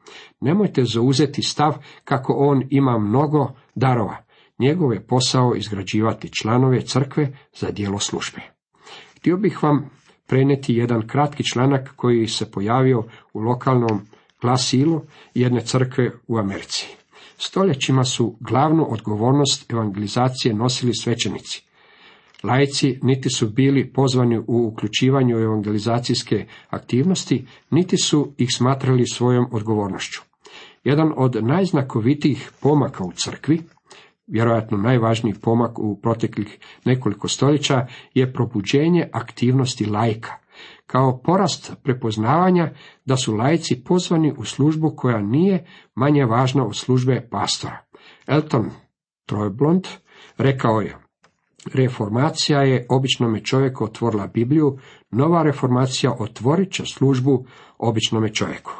Nemojte 0.41 0.83
zauzeti 0.83 1.41
stav 1.41 1.77
kako 2.03 2.33
on 2.33 2.63
ima 2.69 2.97
mnogo 2.97 3.51
darova. 3.75 4.26
Njegov 4.59 4.93
je 4.93 5.07
posao 5.07 5.55
izgrađivati 5.55 6.29
članove 6.41 6.81
crkve 6.81 7.37
za 7.55 7.71
dijelo 7.71 7.99
službe. 7.99 8.41
Htio 9.17 9.37
bih 9.37 9.63
vam 9.63 9.89
prenijeti 10.27 10.73
jedan 10.73 11.07
kratki 11.07 11.43
članak 11.43 11.93
koji 11.95 12.27
se 12.27 12.51
pojavio 12.51 13.03
u 13.33 13.39
lokalnom 13.39 14.01
glasilu 14.41 15.01
jedne 15.33 15.61
crkve 15.61 16.11
u 16.27 16.37
Americi. 16.37 16.87
Stoljećima 17.37 18.03
su 18.03 18.37
glavnu 18.39 18.85
odgovornost 18.89 19.71
evangelizacije 19.71 20.53
nosili 20.53 20.91
svećenici. 20.95 21.63
Lajci 22.43 22.99
niti 23.03 23.29
su 23.29 23.49
bili 23.49 23.93
pozvani 23.93 24.37
u 24.37 24.67
uključivanju 24.67 25.37
evangelizacijske 25.37 26.45
aktivnosti, 26.69 27.47
niti 27.69 27.97
su 27.97 28.33
ih 28.37 28.47
smatrali 28.55 29.07
svojom 29.07 29.45
odgovornošću. 29.51 30.21
Jedan 30.83 31.13
od 31.17 31.37
najznakovitijih 31.43 32.51
pomaka 32.61 33.03
u 33.03 33.11
crkvi 33.11 33.61
vjerojatno 34.27 34.77
najvažniji 34.77 35.33
pomak 35.41 35.79
u 35.79 35.99
proteklih 36.01 36.59
nekoliko 36.85 37.27
stoljeća 37.27 37.87
je 38.13 38.33
probuđenje 38.33 39.09
aktivnosti 39.13 39.85
lajka, 39.85 40.31
kao 40.85 41.21
porast 41.23 41.73
prepoznavanja 41.83 42.71
da 43.05 43.17
su 43.17 43.35
lajci 43.35 43.83
pozvani 43.83 44.33
u 44.37 44.45
službu 44.45 44.93
koja 44.95 45.21
nije 45.21 45.65
manje 45.95 46.25
važna 46.25 46.65
od 46.65 46.75
službe 46.75 47.27
pastora. 47.31 47.77
Elton 48.27 48.69
Trojblond 49.25 49.87
rekao 50.37 50.81
je, 50.81 50.97
Reformacija 51.73 52.61
je 52.61 52.85
običnome 52.89 53.43
čovjeku 53.43 53.83
otvorila 53.83 54.27
Bibliju, 54.27 54.77
nova 55.11 55.43
reformacija 55.43 56.15
otvorit 56.19 56.71
će 56.71 56.85
službu 56.85 57.45
običnome 57.77 58.33
čovjeku. 58.33 58.71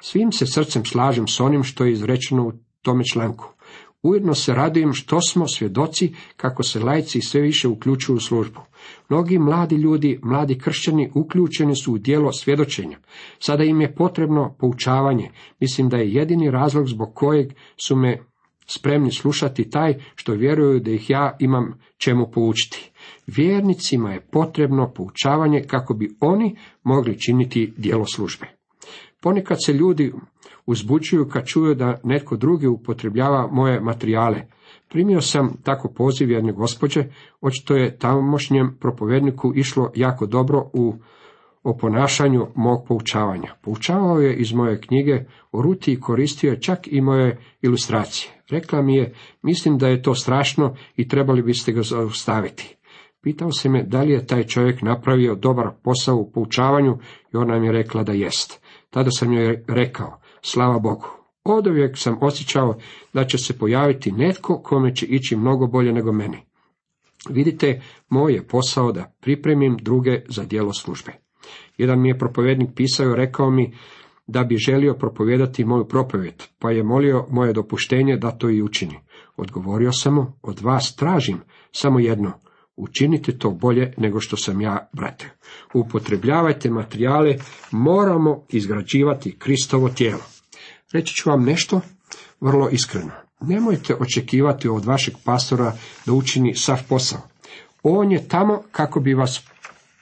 Svim 0.00 0.32
se 0.32 0.46
srcem 0.46 0.84
slažem 0.84 1.28
s 1.28 1.40
onim 1.40 1.62
što 1.64 1.84
je 1.84 1.92
izrečeno 1.92 2.46
u 2.46 2.52
tome 2.82 3.04
članku. 3.04 3.54
Ujedno 4.02 4.34
se 4.34 4.54
radujem 4.54 4.92
što 4.92 5.20
smo 5.20 5.48
svjedoci 5.48 6.14
kako 6.36 6.62
se 6.62 6.80
lajci 6.80 7.20
sve 7.20 7.40
više 7.40 7.68
uključuju 7.68 8.16
u 8.16 8.20
službu. 8.20 8.60
Mnogi 9.08 9.38
mladi 9.38 9.76
ljudi, 9.76 10.20
mladi 10.22 10.58
kršćani 10.58 11.10
uključeni 11.14 11.76
su 11.76 11.92
u 11.92 11.98
dijelo 11.98 12.32
svjedočenja. 12.32 12.98
Sada 13.38 13.64
im 13.64 13.80
je 13.80 13.94
potrebno 13.94 14.54
poučavanje. 14.58 15.30
Mislim 15.60 15.88
da 15.88 15.96
je 15.96 16.12
jedini 16.12 16.50
razlog 16.50 16.88
zbog 16.88 17.14
kojeg 17.14 17.52
su 17.86 17.96
me 17.96 18.18
spremni 18.66 19.12
slušati 19.12 19.70
taj 19.70 19.94
što 20.14 20.32
vjeruju 20.32 20.80
da 20.80 20.90
ih 20.90 21.10
ja 21.10 21.36
imam 21.38 21.80
čemu 21.98 22.30
poučiti. 22.30 22.90
Vjernicima 23.26 24.12
je 24.12 24.20
potrebno 24.20 24.92
poučavanje 24.94 25.64
kako 25.66 25.94
bi 25.94 26.16
oni 26.20 26.56
mogli 26.84 27.20
činiti 27.20 27.72
dijelo 27.76 28.04
službe. 28.06 28.46
Ponekad 29.20 29.58
se 29.64 29.72
ljudi 29.72 30.12
uzbuđuju 30.70 31.28
kad 31.28 31.46
čuju 31.46 31.74
da 31.74 32.00
netko 32.04 32.36
drugi 32.36 32.66
upotrebljava 32.66 33.48
moje 33.52 33.80
materijale. 33.80 34.42
Primio 34.88 35.20
sam 35.20 35.52
tako 35.62 35.88
poziv 35.88 36.30
jedne 36.30 36.52
gospođe, 36.52 37.04
očito 37.40 37.76
je 37.76 37.98
tamošnjem 37.98 38.76
propovedniku 38.80 39.52
išlo 39.54 39.90
jako 39.94 40.26
dobro 40.26 40.70
u 40.72 40.94
o 41.62 41.76
ponašanju 41.76 42.46
mog 42.54 42.84
poučavanja. 42.88 43.54
Poučavao 43.62 44.20
je 44.20 44.36
iz 44.36 44.52
moje 44.52 44.80
knjige 44.80 45.24
o 45.52 45.62
ruti 45.62 45.92
i 45.92 46.00
koristio 46.00 46.50
je 46.50 46.60
čak 46.60 46.78
i 46.86 47.00
moje 47.00 47.38
ilustracije. 47.62 48.32
Rekla 48.50 48.82
mi 48.82 48.96
je, 48.96 49.14
mislim 49.42 49.78
da 49.78 49.88
je 49.88 50.02
to 50.02 50.14
strašno 50.14 50.74
i 50.96 51.08
trebali 51.08 51.42
biste 51.42 51.72
ga 51.72 51.82
zaustaviti. 51.82 52.76
Pitao 53.22 53.52
se 53.52 53.68
me 53.68 53.82
da 53.82 54.02
li 54.02 54.12
je 54.12 54.26
taj 54.26 54.44
čovjek 54.44 54.82
napravio 54.82 55.34
dobar 55.34 55.70
posao 55.82 56.16
u 56.16 56.30
poučavanju 56.30 56.98
i 57.34 57.36
ona 57.36 57.58
mi 57.58 57.66
je 57.66 57.72
rekla 57.72 58.02
da 58.02 58.12
jest. 58.12 58.60
Tada 58.90 59.10
sam 59.10 59.32
joj 59.32 59.64
rekao, 59.68 60.19
slava 60.42 60.78
Bogu. 60.78 61.06
Od 61.44 61.66
uvijek 61.66 61.98
sam 61.98 62.18
osjećao 62.20 62.76
da 63.12 63.24
će 63.24 63.38
se 63.38 63.58
pojaviti 63.58 64.12
netko 64.12 64.62
kome 64.62 64.94
će 64.94 65.06
ići 65.06 65.36
mnogo 65.36 65.66
bolje 65.66 65.92
nego 65.92 66.12
meni. 66.12 66.38
Vidite, 67.28 67.82
moj 68.08 68.32
je 68.32 68.46
posao 68.46 68.92
da 68.92 69.12
pripremim 69.20 69.76
druge 69.82 70.22
za 70.28 70.44
dijelo 70.44 70.72
službe. 70.72 71.12
Jedan 71.78 72.00
mi 72.00 72.08
je 72.08 72.18
propovednik 72.18 72.70
pisao 72.76 73.10
i 73.10 73.16
rekao 73.16 73.50
mi 73.50 73.72
da 74.26 74.44
bi 74.44 74.56
želio 74.56 74.94
propovijedati 74.94 75.64
moju 75.64 75.88
propovjed, 75.88 76.42
pa 76.58 76.70
je 76.70 76.82
molio 76.82 77.26
moje 77.30 77.52
dopuštenje 77.52 78.16
da 78.16 78.30
to 78.30 78.50
i 78.50 78.62
učini. 78.62 78.98
Odgovorio 79.36 79.92
sam 79.92 80.14
mu, 80.14 80.26
od 80.42 80.60
vas 80.60 80.96
tražim 80.96 81.40
samo 81.72 82.00
jedno, 82.00 82.32
učinite 82.80 83.38
to 83.38 83.50
bolje 83.50 83.92
nego 83.96 84.20
što 84.20 84.36
sam 84.36 84.60
ja, 84.60 84.88
brate. 84.92 85.30
Upotrebljavajte 85.74 86.70
materijale, 86.70 87.36
moramo 87.70 88.44
izgrađivati 88.48 89.36
Kristovo 89.38 89.88
tijelo. 89.88 90.22
Reći 90.92 91.14
ću 91.14 91.30
vam 91.30 91.44
nešto 91.44 91.80
vrlo 92.40 92.68
iskreno. 92.68 93.10
Nemojte 93.40 93.94
očekivati 93.94 94.68
od 94.68 94.84
vašeg 94.84 95.14
pastora 95.24 95.76
da 96.06 96.12
učini 96.12 96.54
sav 96.54 96.78
posao. 96.88 97.20
On 97.82 98.12
je 98.12 98.28
tamo 98.28 98.62
kako 98.72 99.00
bi 99.00 99.14
vas 99.14 99.42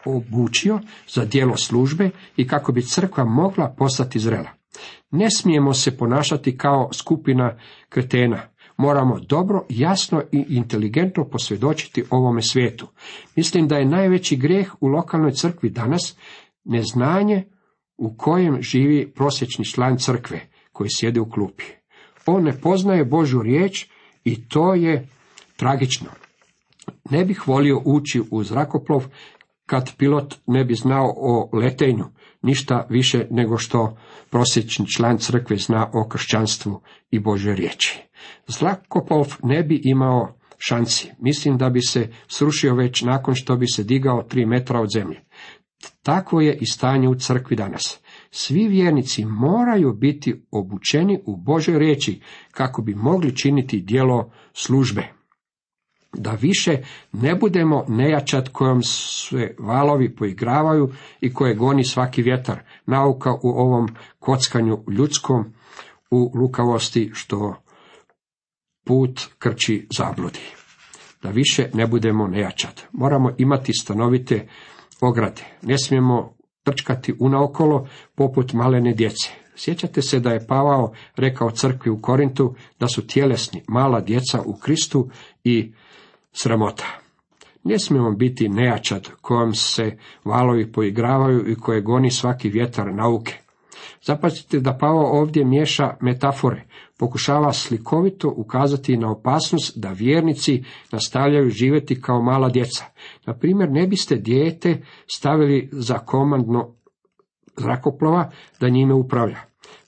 obučio 0.04 0.80
za 1.08 1.25
dijelo 1.25 1.56
službe 1.56 2.11
i 2.37 2.49
kako 2.49 2.73
bi 2.73 2.82
crkva 2.82 3.25
mogla 3.25 3.75
postati 3.78 4.18
zrela. 4.18 4.50
Ne 5.11 5.30
smijemo 5.30 5.75
se 5.75 5.97
ponašati 5.97 6.58
kao 6.58 6.90
skupina 6.92 7.56
kretena. 7.88 8.42
Moramo 8.78 9.20
dobro, 9.20 9.64
jasno 9.68 10.23
i 10.32 10.44
inteligentno 10.49 11.25
posvjedočiti 11.25 12.04
ovome 12.11 12.42
svijetu. 12.42 12.87
Mislim 13.37 13.68
da 13.68 13.76
je 13.76 13.85
najveći 13.85 14.37
grijeh 14.37 14.75
u 14.80 14.87
lokalnoj 14.87 15.32
crkvi 15.32 15.70
danas 15.70 16.16
neznanje 16.64 17.44
u 17.97 18.14
kojem 18.16 18.62
živi 18.62 19.12
prosječni 19.14 19.64
član 19.64 19.97
crkve 19.99 20.40
koji 20.73 20.88
sjede 20.90 21.20
u 21.20 21.30
klupi. 21.30 21.64
On 22.26 22.44
ne 22.44 22.61
poznaje 22.61 23.04
Božju 23.04 23.42
riječ 23.42 23.87
i 24.25 24.49
to 24.49 24.75
je 24.75 25.08
tragično. 25.56 26.11
Ne 27.11 27.25
bih 27.25 27.49
volio 27.49 27.82
ući 27.85 28.23
u 28.30 28.44
zrakoplov 28.44 29.06
kad 29.66 29.97
pilot 29.97 30.35
ne 30.47 30.64
bi 30.64 30.75
znao 30.75 31.14
o 31.16 31.50
letenju, 31.52 32.04
ništa 32.43 32.86
više 32.91 33.26
nego 33.30 33.58
što 33.58 33.99
prosječni 34.30 34.86
član 34.86 35.19
crkve 35.19 35.56
zna 35.56 35.91
o 35.95 36.08
kršćanstvu 36.08 36.80
i 37.10 37.19
Božoj 37.19 37.54
riječi. 37.54 38.07
Zrakoplov 38.47 39.35
ne 39.43 39.63
bi 39.63 39.81
imao 39.85 40.39
šanci. 40.59 41.11
Mislim 41.19 41.59
da 41.59 41.71
bi 41.71 41.81
se 41.81 42.09
srušio 42.28 42.75
već 42.75 43.02
nakon 43.02 43.35
što 43.35 43.57
bi 43.57 43.67
se 43.67 43.85
digao 43.85 44.23
tri 44.23 44.47
metra 44.47 44.81
od 44.81 44.89
zemlje. 44.95 45.21
Takvo 46.02 46.41
je 46.41 46.59
i 46.61 46.67
stanje 46.67 47.09
u 47.09 47.15
crkvi 47.15 47.57
danas. 47.57 48.00
Svi 48.31 48.69
vjernici 48.69 49.25
moraju 49.25 49.93
biti 49.93 50.43
obučeni 50.50 51.21
u 51.26 51.37
Božoj 51.37 51.78
riječi 51.78 52.21
kako 52.50 52.83
bi 52.83 52.95
mogli 52.95 53.37
činiti 53.37 53.81
dijelo 53.81 54.31
službe 54.52 55.19
da 56.13 56.31
više 56.31 56.78
ne 57.13 57.35
budemo 57.35 57.85
nejačat 57.89 58.49
kojom 58.49 58.83
se 58.83 59.54
valovi 59.59 60.15
poigravaju 60.15 60.93
i 61.21 61.35
koje 61.35 61.54
goni 61.54 61.85
svaki 61.85 62.23
vjetar, 62.23 62.61
nauka 62.87 63.33
u 63.33 63.49
ovom 63.49 63.89
kockanju 64.19 64.85
ljudskom, 64.99 65.45
u 66.11 66.33
lukavosti 66.35 67.11
što 67.15 67.57
put 68.89 69.21
krči 69.39 69.87
zabludi. 69.97 70.41
Da 71.23 71.31
više 71.31 71.71
ne 71.75 71.87
budemo 71.87 72.27
nejačat. 72.27 72.83
Moramo 72.93 73.31
imati 73.39 73.73
stanovite 73.73 74.49
ograde. 75.01 75.43
Ne 75.63 75.79
smijemo 75.79 76.35
trčkati 76.63 77.15
unaokolo 77.21 77.89
poput 78.15 78.53
malene 78.53 78.95
djece. 78.95 79.31
Sjećate 79.57 80.03
se 80.03 80.21
da 80.21 80.31
je 80.31 80.47
Pavao 80.47 80.93
rekao 81.17 81.51
crkvi 81.51 81.91
u 81.91 82.01
Korintu 82.03 82.55
da 82.81 82.89
su 82.89 83.07
tjelesni, 83.07 83.63
mala 83.69 84.01
djeca 84.01 84.43
u 84.47 84.59
Kristu 84.59 85.11
i 85.45 85.73
sramota. 86.33 86.87
Ne 87.65 87.79
smijemo 87.79 88.11
biti 88.11 88.49
nejačad 88.49 89.09
kojom 89.21 89.55
se 89.55 89.97
valovi 90.25 90.73
poigravaju 90.73 91.51
i 91.51 91.55
koje 91.55 91.81
goni 91.81 92.11
svaki 92.11 92.49
vjetar 92.49 92.95
nauke. 92.95 93.35
Zapazite 94.03 94.61
da 94.61 94.77
Pavo 94.81 95.21
ovdje 95.21 95.45
miješa 95.45 95.97
metafore, 96.01 96.65
pokušava 96.99 97.52
slikovito 97.52 98.34
ukazati 98.37 98.97
na 98.97 99.11
opasnost 99.11 99.78
da 99.78 99.93
vjernici 99.93 100.65
nastavljaju 100.93 101.50
živjeti 101.50 102.00
kao 102.00 102.23
mala 102.23 102.49
djeca. 102.49 102.84
Na 103.26 103.34
primjer, 103.34 103.71
ne 103.71 103.87
biste 103.87 104.17
dijete 104.17 104.82
stavili 105.06 105.69
za 105.73 105.99
komandno 105.99 106.75
zrakoplova 107.56 108.30
da 108.61 108.69
njime 108.69 108.95
upravlja. 108.95 109.39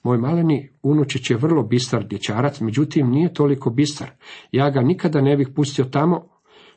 Moj 0.02 0.18
maleni 0.18 0.70
unučić 0.82 1.30
je 1.30 1.36
vrlo 1.36 1.62
bistar 1.62 2.06
dječarac, 2.06 2.60
međutim 2.60 3.10
nije 3.10 3.34
toliko 3.34 3.70
bistar. 3.70 4.10
Ja 4.52 4.70
ga 4.70 4.80
nikada 4.80 5.20
ne 5.20 5.36
bih 5.36 5.48
pustio 5.54 5.84
tamo 5.84 6.28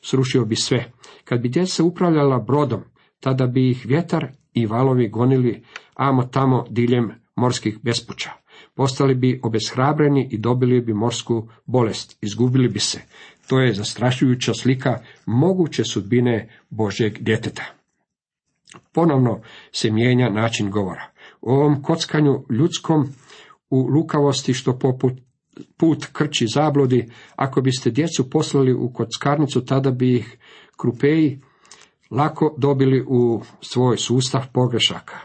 srušio 0.02 0.46
bi 0.46 0.56
sve. 0.56 0.92
Kad 1.24 1.42
bi 1.42 1.50
djeca 1.50 1.84
upravljala 1.84 2.40
brodom, 2.40 2.82
tada 3.20 3.48
bi 3.48 3.70
ih 3.70 3.86
vjetar 3.86 4.28
i 4.54 4.66
valovi 4.66 5.10
gonili 5.10 5.64
amo 5.96 6.24
tamo 6.24 6.66
diljem 6.70 7.12
morskih 7.36 7.80
bespuća. 7.84 8.43
Postali 8.76 9.16
bi 9.16 9.40
obeshrabreni 9.44 10.28
i 10.32 10.38
dobili 10.38 10.82
bi 10.82 10.94
morsku 10.94 11.50
bolest, 11.66 12.18
izgubili 12.22 12.68
bi 12.68 12.80
se. 12.80 13.02
To 13.48 13.60
je 13.60 13.74
zastrašujuća 13.74 14.54
slika 14.54 15.00
moguće 15.26 15.84
sudbine 15.84 16.50
Božeg 16.70 17.18
djeteta. 17.20 17.64
Ponovno 18.94 19.42
se 19.72 19.92
mijenja 19.92 20.30
način 20.30 20.72
govora. 20.72 21.12
U 21.42 21.52
ovom 21.52 21.82
kockanju 21.82 22.46
ljudskom 22.50 23.08
u 23.70 23.88
lukavosti 23.88 24.54
što 24.54 24.80
poput 24.80 25.14
put 25.78 26.06
krči 26.14 26.48
zablodi, 26.48 27.10
ako 27.36 27.62
biste 27.62 27.92
djecu 27.92 28.30
poslali 28.30 28.74
u 28.74 28.94
kockarnicu, 28.94 29.66
tada 29.66 29.92
bi 29.92 30.16
ih 30.16 30.38
krupeji 30.78 31.42
lako 32.12 32.56
dobili 32.58 33.06
u 33.08 33.42
svoj 33.62 33.98
sustav 33.98 34.48
pogrešaka. 34.54 35.20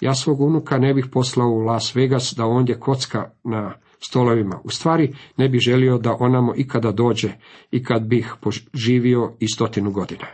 Ja 0.00 0.14
svog 0.14 0.40
unuka 0.40 0.78
ne 0.78 0.94
bih 0.94 1.06
poslao 1.12 1.48
u 1.48 1.58
Las 1.58 1.96
Vegas 1.96 2.34
da 2.36 2.46
ondje 2.46 2.80
kocka 2.80 3.30
na 3.44 3.74
stolovima. 4.00 4.60
U 4.64 4.70
stvari 4.70 5.14
ne 5.36 5.48
bih 5.48 5.60
želio 5.60 5.98
da 5.98 6.16
onamo 6.20 6.52
ikada 6.56 6.92
dođe 6.92 7.32
i 7.70 7.84
kad 7.84 8.02
bih 8.02 8.34
poživio 8.40 9.36
i 9.40 9.48
stotinu 9.48 9.90
godina. 9.90 10.26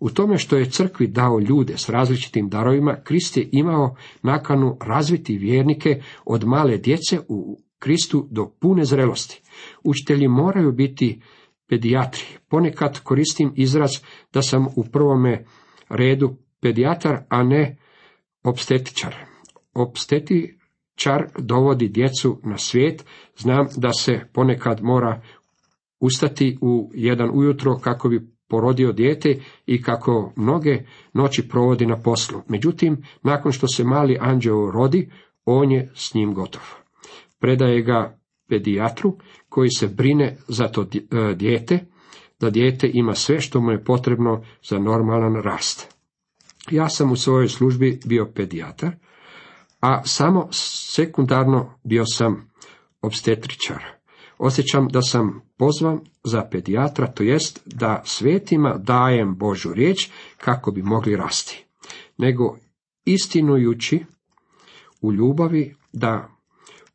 U 0.00 0.10
tome 0.10 0.38
što 0.38 0.56
je 0.56 0.70
crkvi 0.70 1.06
dao 1.06 1.40
ljude 1.40 1.74
s 1.76 1.88
različitim 1.88 2.48
darovima, 2.48 2.96
Krist 3.04 3.36
je 3.36 3.48
imao 3.52 3.96
nakanu 4.22 4.76
razviti 4.80 5.38
vjernike 5.38 6.02
od 6.24 6.44
male 6.44 6.76
djece 6.76 7.20
u 7.28 7.58
Kristu 7.78 8.28
do 8.30 8.50
pune 8.60 8.84
zrelosti. 8.84 9.42
Učitelji 9.84 10.28
moraju 10.28 10.72
biti 10.72 11.20
pedijatri. 11.68 12.24
Ponekad 12.48 13.00
koristim 13.00 13.52
izraz 13.56 13.90
da 14.32 14.42
sam 14.42 14.66
u 14.76 14.84
prvome 14.92 15.44
redu 15.88 16.36
pedijatar, 16.60 17.18
a 17.28 17.42
ne 17.42 17.76
obstetičar. 18.44 19.14
Obstetičar 19.74 21.26
dovodi 21.38 21.88
djecu 21.88 22.40
na 22.44 22.58
svijet, 22.58 23.04
znam 23.36 23.66
da 23.76 23.92
se 23.92 24.20
ponekad 24.32 24.82
mora 24.82 25.22
ustati 26.00 26.58
u 26.60 26.90
jedan 26.94 27.30
ujutro 27.34 27.78
kako 27.78 28.08
bi 28.08 28.28
porodio 28.48 28.92
dijete 28.92 29.40
i 29.66 29.82
kako 29.82 30.32
mnoge 30.36 30.82
noći 31.12 31.48
provodi 31.48 31.86
na 31.86 32.02
poslu. 32.02 32.42
Međutim, 32.48 33.02
nakon 33.22 33.52
što 33.52 33.66
se 33.68 33.84
mali 33.84 34.18
anđeo 34.20 34.70
rodi, 34.70 35.10
on 35.44 35.72
je 35.72 35.90
s 35.94 36.14
njim 36.14 36.34
gotov 36.34 36.82
predaje 37.42 37.82
ga 37.82 38.18
pedijatru 38.48 39.16
koji 39.48 39.70
se 39.70 39.88
brine 39.88 40.36
za 40.48 40.68
to 40.68 40.82
e, 40.82 41.34
dijete, 41.34 41.78
da 42.40 42.50
dijete 42.50 42.90
ima 42.92 43.14
sve 43.14 43.40
što 43.40 43.60
mu 43.60 43.70
je 43.70 43.84
potrebno 43.84 44.44
za 44.62 44.78
normalan 44.78 45.42
rast. 45.42 45.91
Ja 46.70 46.88
sam 46.88 47.12
u 47.12 47.16
svojoj 47.16 47.48
službi 47.48 48.00
bio 48.04 48.32
pedijatar, 48.34 48.90
a 49.80 50.02
samo 50.04 50.48
sekundarno 50.52 51.78
bio 51.84 52.04
sam 52.06 52.50
obstetričar. 53.00 53.84
Osjećam 54.38 54.88
da 54.88 55.02
sam 55.02 55.40
pozvan 55.56 56.00
za 56.24 56.48
pedijatra, 56.50 57.06
to 57.06 57.22
jest 57.22 57.60
da 57.64 58.02
svetima 58.04 58.76
dajem 58.78 59.36
Božu 59.36 59.72
riječ 59.72 60.10
kako 60.36 60.70
bi 60.70 60.82
mogli 60.82 61.16
rasti. 61.16 61.64
Nego 62.18 62.56
istinujući 63.04 64.04
u 65.00 65.12
ljubavi 65.12 65.76
da 65.92 66.28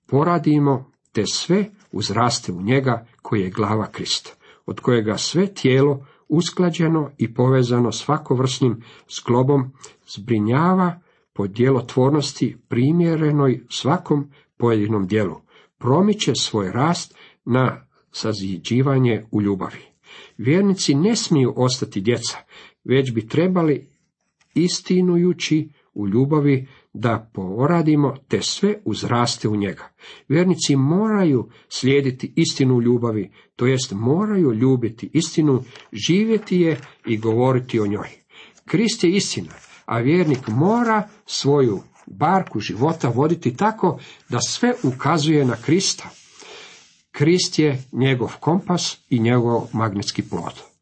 poradimo 0.08 0.92
te 1.12 1.26
sve 1.26 1.66
uzraste 1.92 2.52
u 2.52 2.62
njega 2.62 3.06
koji 3.22 3.42
je 3.42 3.50
glava 3.50 3.92
Krista, 3.92 4.32
od 4.66 4.80
kojega 4.80 5.18
sve 5.18 5.54
tijelo 5.54 6.06
usklađeno 6.30 7.12
i 7.18 7.34
povezano 7.34 7.92
svakovrsnim 7.92 8.84
sklobom 9.08 9.72
zbrinjava 10.16 11.00
po 11.34 11.48
djelotvornosti 11.48 12.58
primjerenoj 12.68 13.66
svakom 13.70 14.32
pojedinom 14.58 15.08
dijelu, 15.08 15.36
promiče 15.78 16.32
svoj 16.36 16.72
rast 16.72 17.18
na 17.46 17.88
saziđivanje 18.12 19.26
u 19.32 19.42
ljubavi. 19.42 19.82
Vjernici 20.38 20.96
ne 20.96 21.16
smiju 21.16 21.54
ostati 21.56 22.02
djeca, 22.02 22.38
već 22.84 23.14
bi 23.14 23.28
trebali 23.28 23.88
istinujući 24.54 25.70
u 25.94 26.08
ljubavi 26.08 26.68
da 27.00 27.30
poradimo 27.34 28.16
te 28.28 28.42
sve 28.42 28.76
uzraste 28.86 29.48
u 29.48 29.56
njega. 29.56 29.90
Vjernici 30.28 30.76
moraju 30.76 31.50
slijediti 31.70 32.34
istinu 32.36 32.82
ljubavi, 32.82 33.32
to 33.56 33.66
jest 33.66 33.92
moraju 33.92 34.54
ljubiti 34.54 35.10
istinu, 35.14 35.64
živjeti 36.08 36.62
je 36.62 36.80
i 37.06 37.18
govoriti 37.18 37.80
o 37.80 37.88
njoj. 37.88 38.10
Krist 38.66 39.04
je 39.04 39.12
istina, 39.16 39.54
a 39.86 40.00
vjernik 40.00 40.48
mora 40.48 41.08
svoju 41.26 41.80
barku 42.08 42.60
života 42.60 43.10
voditi 43.10 43.58
tako 43.58 44.00
da 44.30 44.40
sve 44.48 44.74
ukazuje 44.84 45.46
na 45.46 45.56
Krista. 45.56 46.10
Krist 47.12 47.60
je 47.60 47.84
njegov 47.92 48.34
kompas 48.40 48.98
i 49.10 49.20
njegov 49.20 49.68
magnetski 49.74 50.22
plod. 50.22 50.77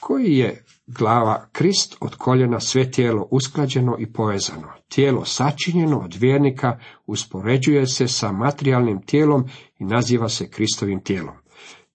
Koji 0.00 0.36
je 0.36 0.64
glava 0.86 1.48
Krist 1.52 1.96
od 2.00 2.16
koljena 2.16 2.60
sve 2.60 2.90
tijelo 2.90 3.28
usklađeno 3.30 3.96
i 3.98 4.12
povezano. 4.12 4.68
Tijelo 4.88 5.24
sačinjeno 5.24 5.98
od 5.98 6.14
vjernika 6.14 6.78
uspoređuje 7.06 7.86
se 7.86 8.08
sa 8.08 8.32
materijalnim 8.32 9.02
tijelom 9.02 9.44
i 9.78 9.84
naziva 9.84 10.28
se 10.28 10.50
Kristovim 10.50 11.00
tijelom. 11.00 11.34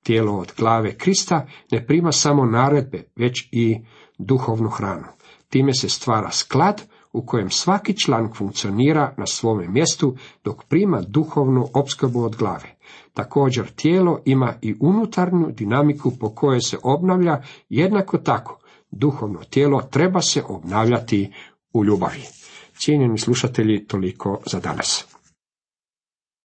Tijelo 0.03 0.37
od 0.37 0.53
glave 0.57 0.97
Krista 0.97 1.47
ne 1.71 1.85
prima 1.85 2.11
samo 2.11 2.45
naredbe, 2.45 3.03
već 3.15 3.49
i 3.51 3.85
duhovnu 4.17 4.69
hranu. 4.69 5.07
Time 5.49 5.73
se 5.73 5.89
stvara 5.89 6.31
sklad 6.31 6.81
u 7.13 7.25
kojem 7.25 7.49
svaki 7.49 7.97
član 7.97 8.33
funkcionira 8.33 9.13
na 9.17 9.25
svome 9.25 9.67
mjestu 9.67 10.15
dok 10.43 10.63
prima 10.63 11.01
duhovnu 11.07 11.67
opskrbu 11.73 12.23
od 12.23 12.35
glave. 12.35 12.74
Također 13.13 13.71
tijelo 13.75 14.19
ima 14.25 14.53
i 14.61 14.75
unutarnju 14.79 15.51
dinamiku 15.51 16.11
po 16.19 16.29
kojoj 16.29 16.61
se 16.61 16.77
obnavlja 16.83 17.41
jednako 17.69 18.17
tako. 18.17 18.59
Duhovno 18.91 19.39
tijelo 19.49 19.81
treba 19.81 20.21
se 20.21 20.43
obnavljati 20.47 21.31
u 21.73 21.85
ljubavi. 21.85 22.21
Cijenjeni 22.77 23.17
slušatelji, 23.17 23.87
toliko 23.87 24.39
za 24.45 24.59
danas. 24.59 25.14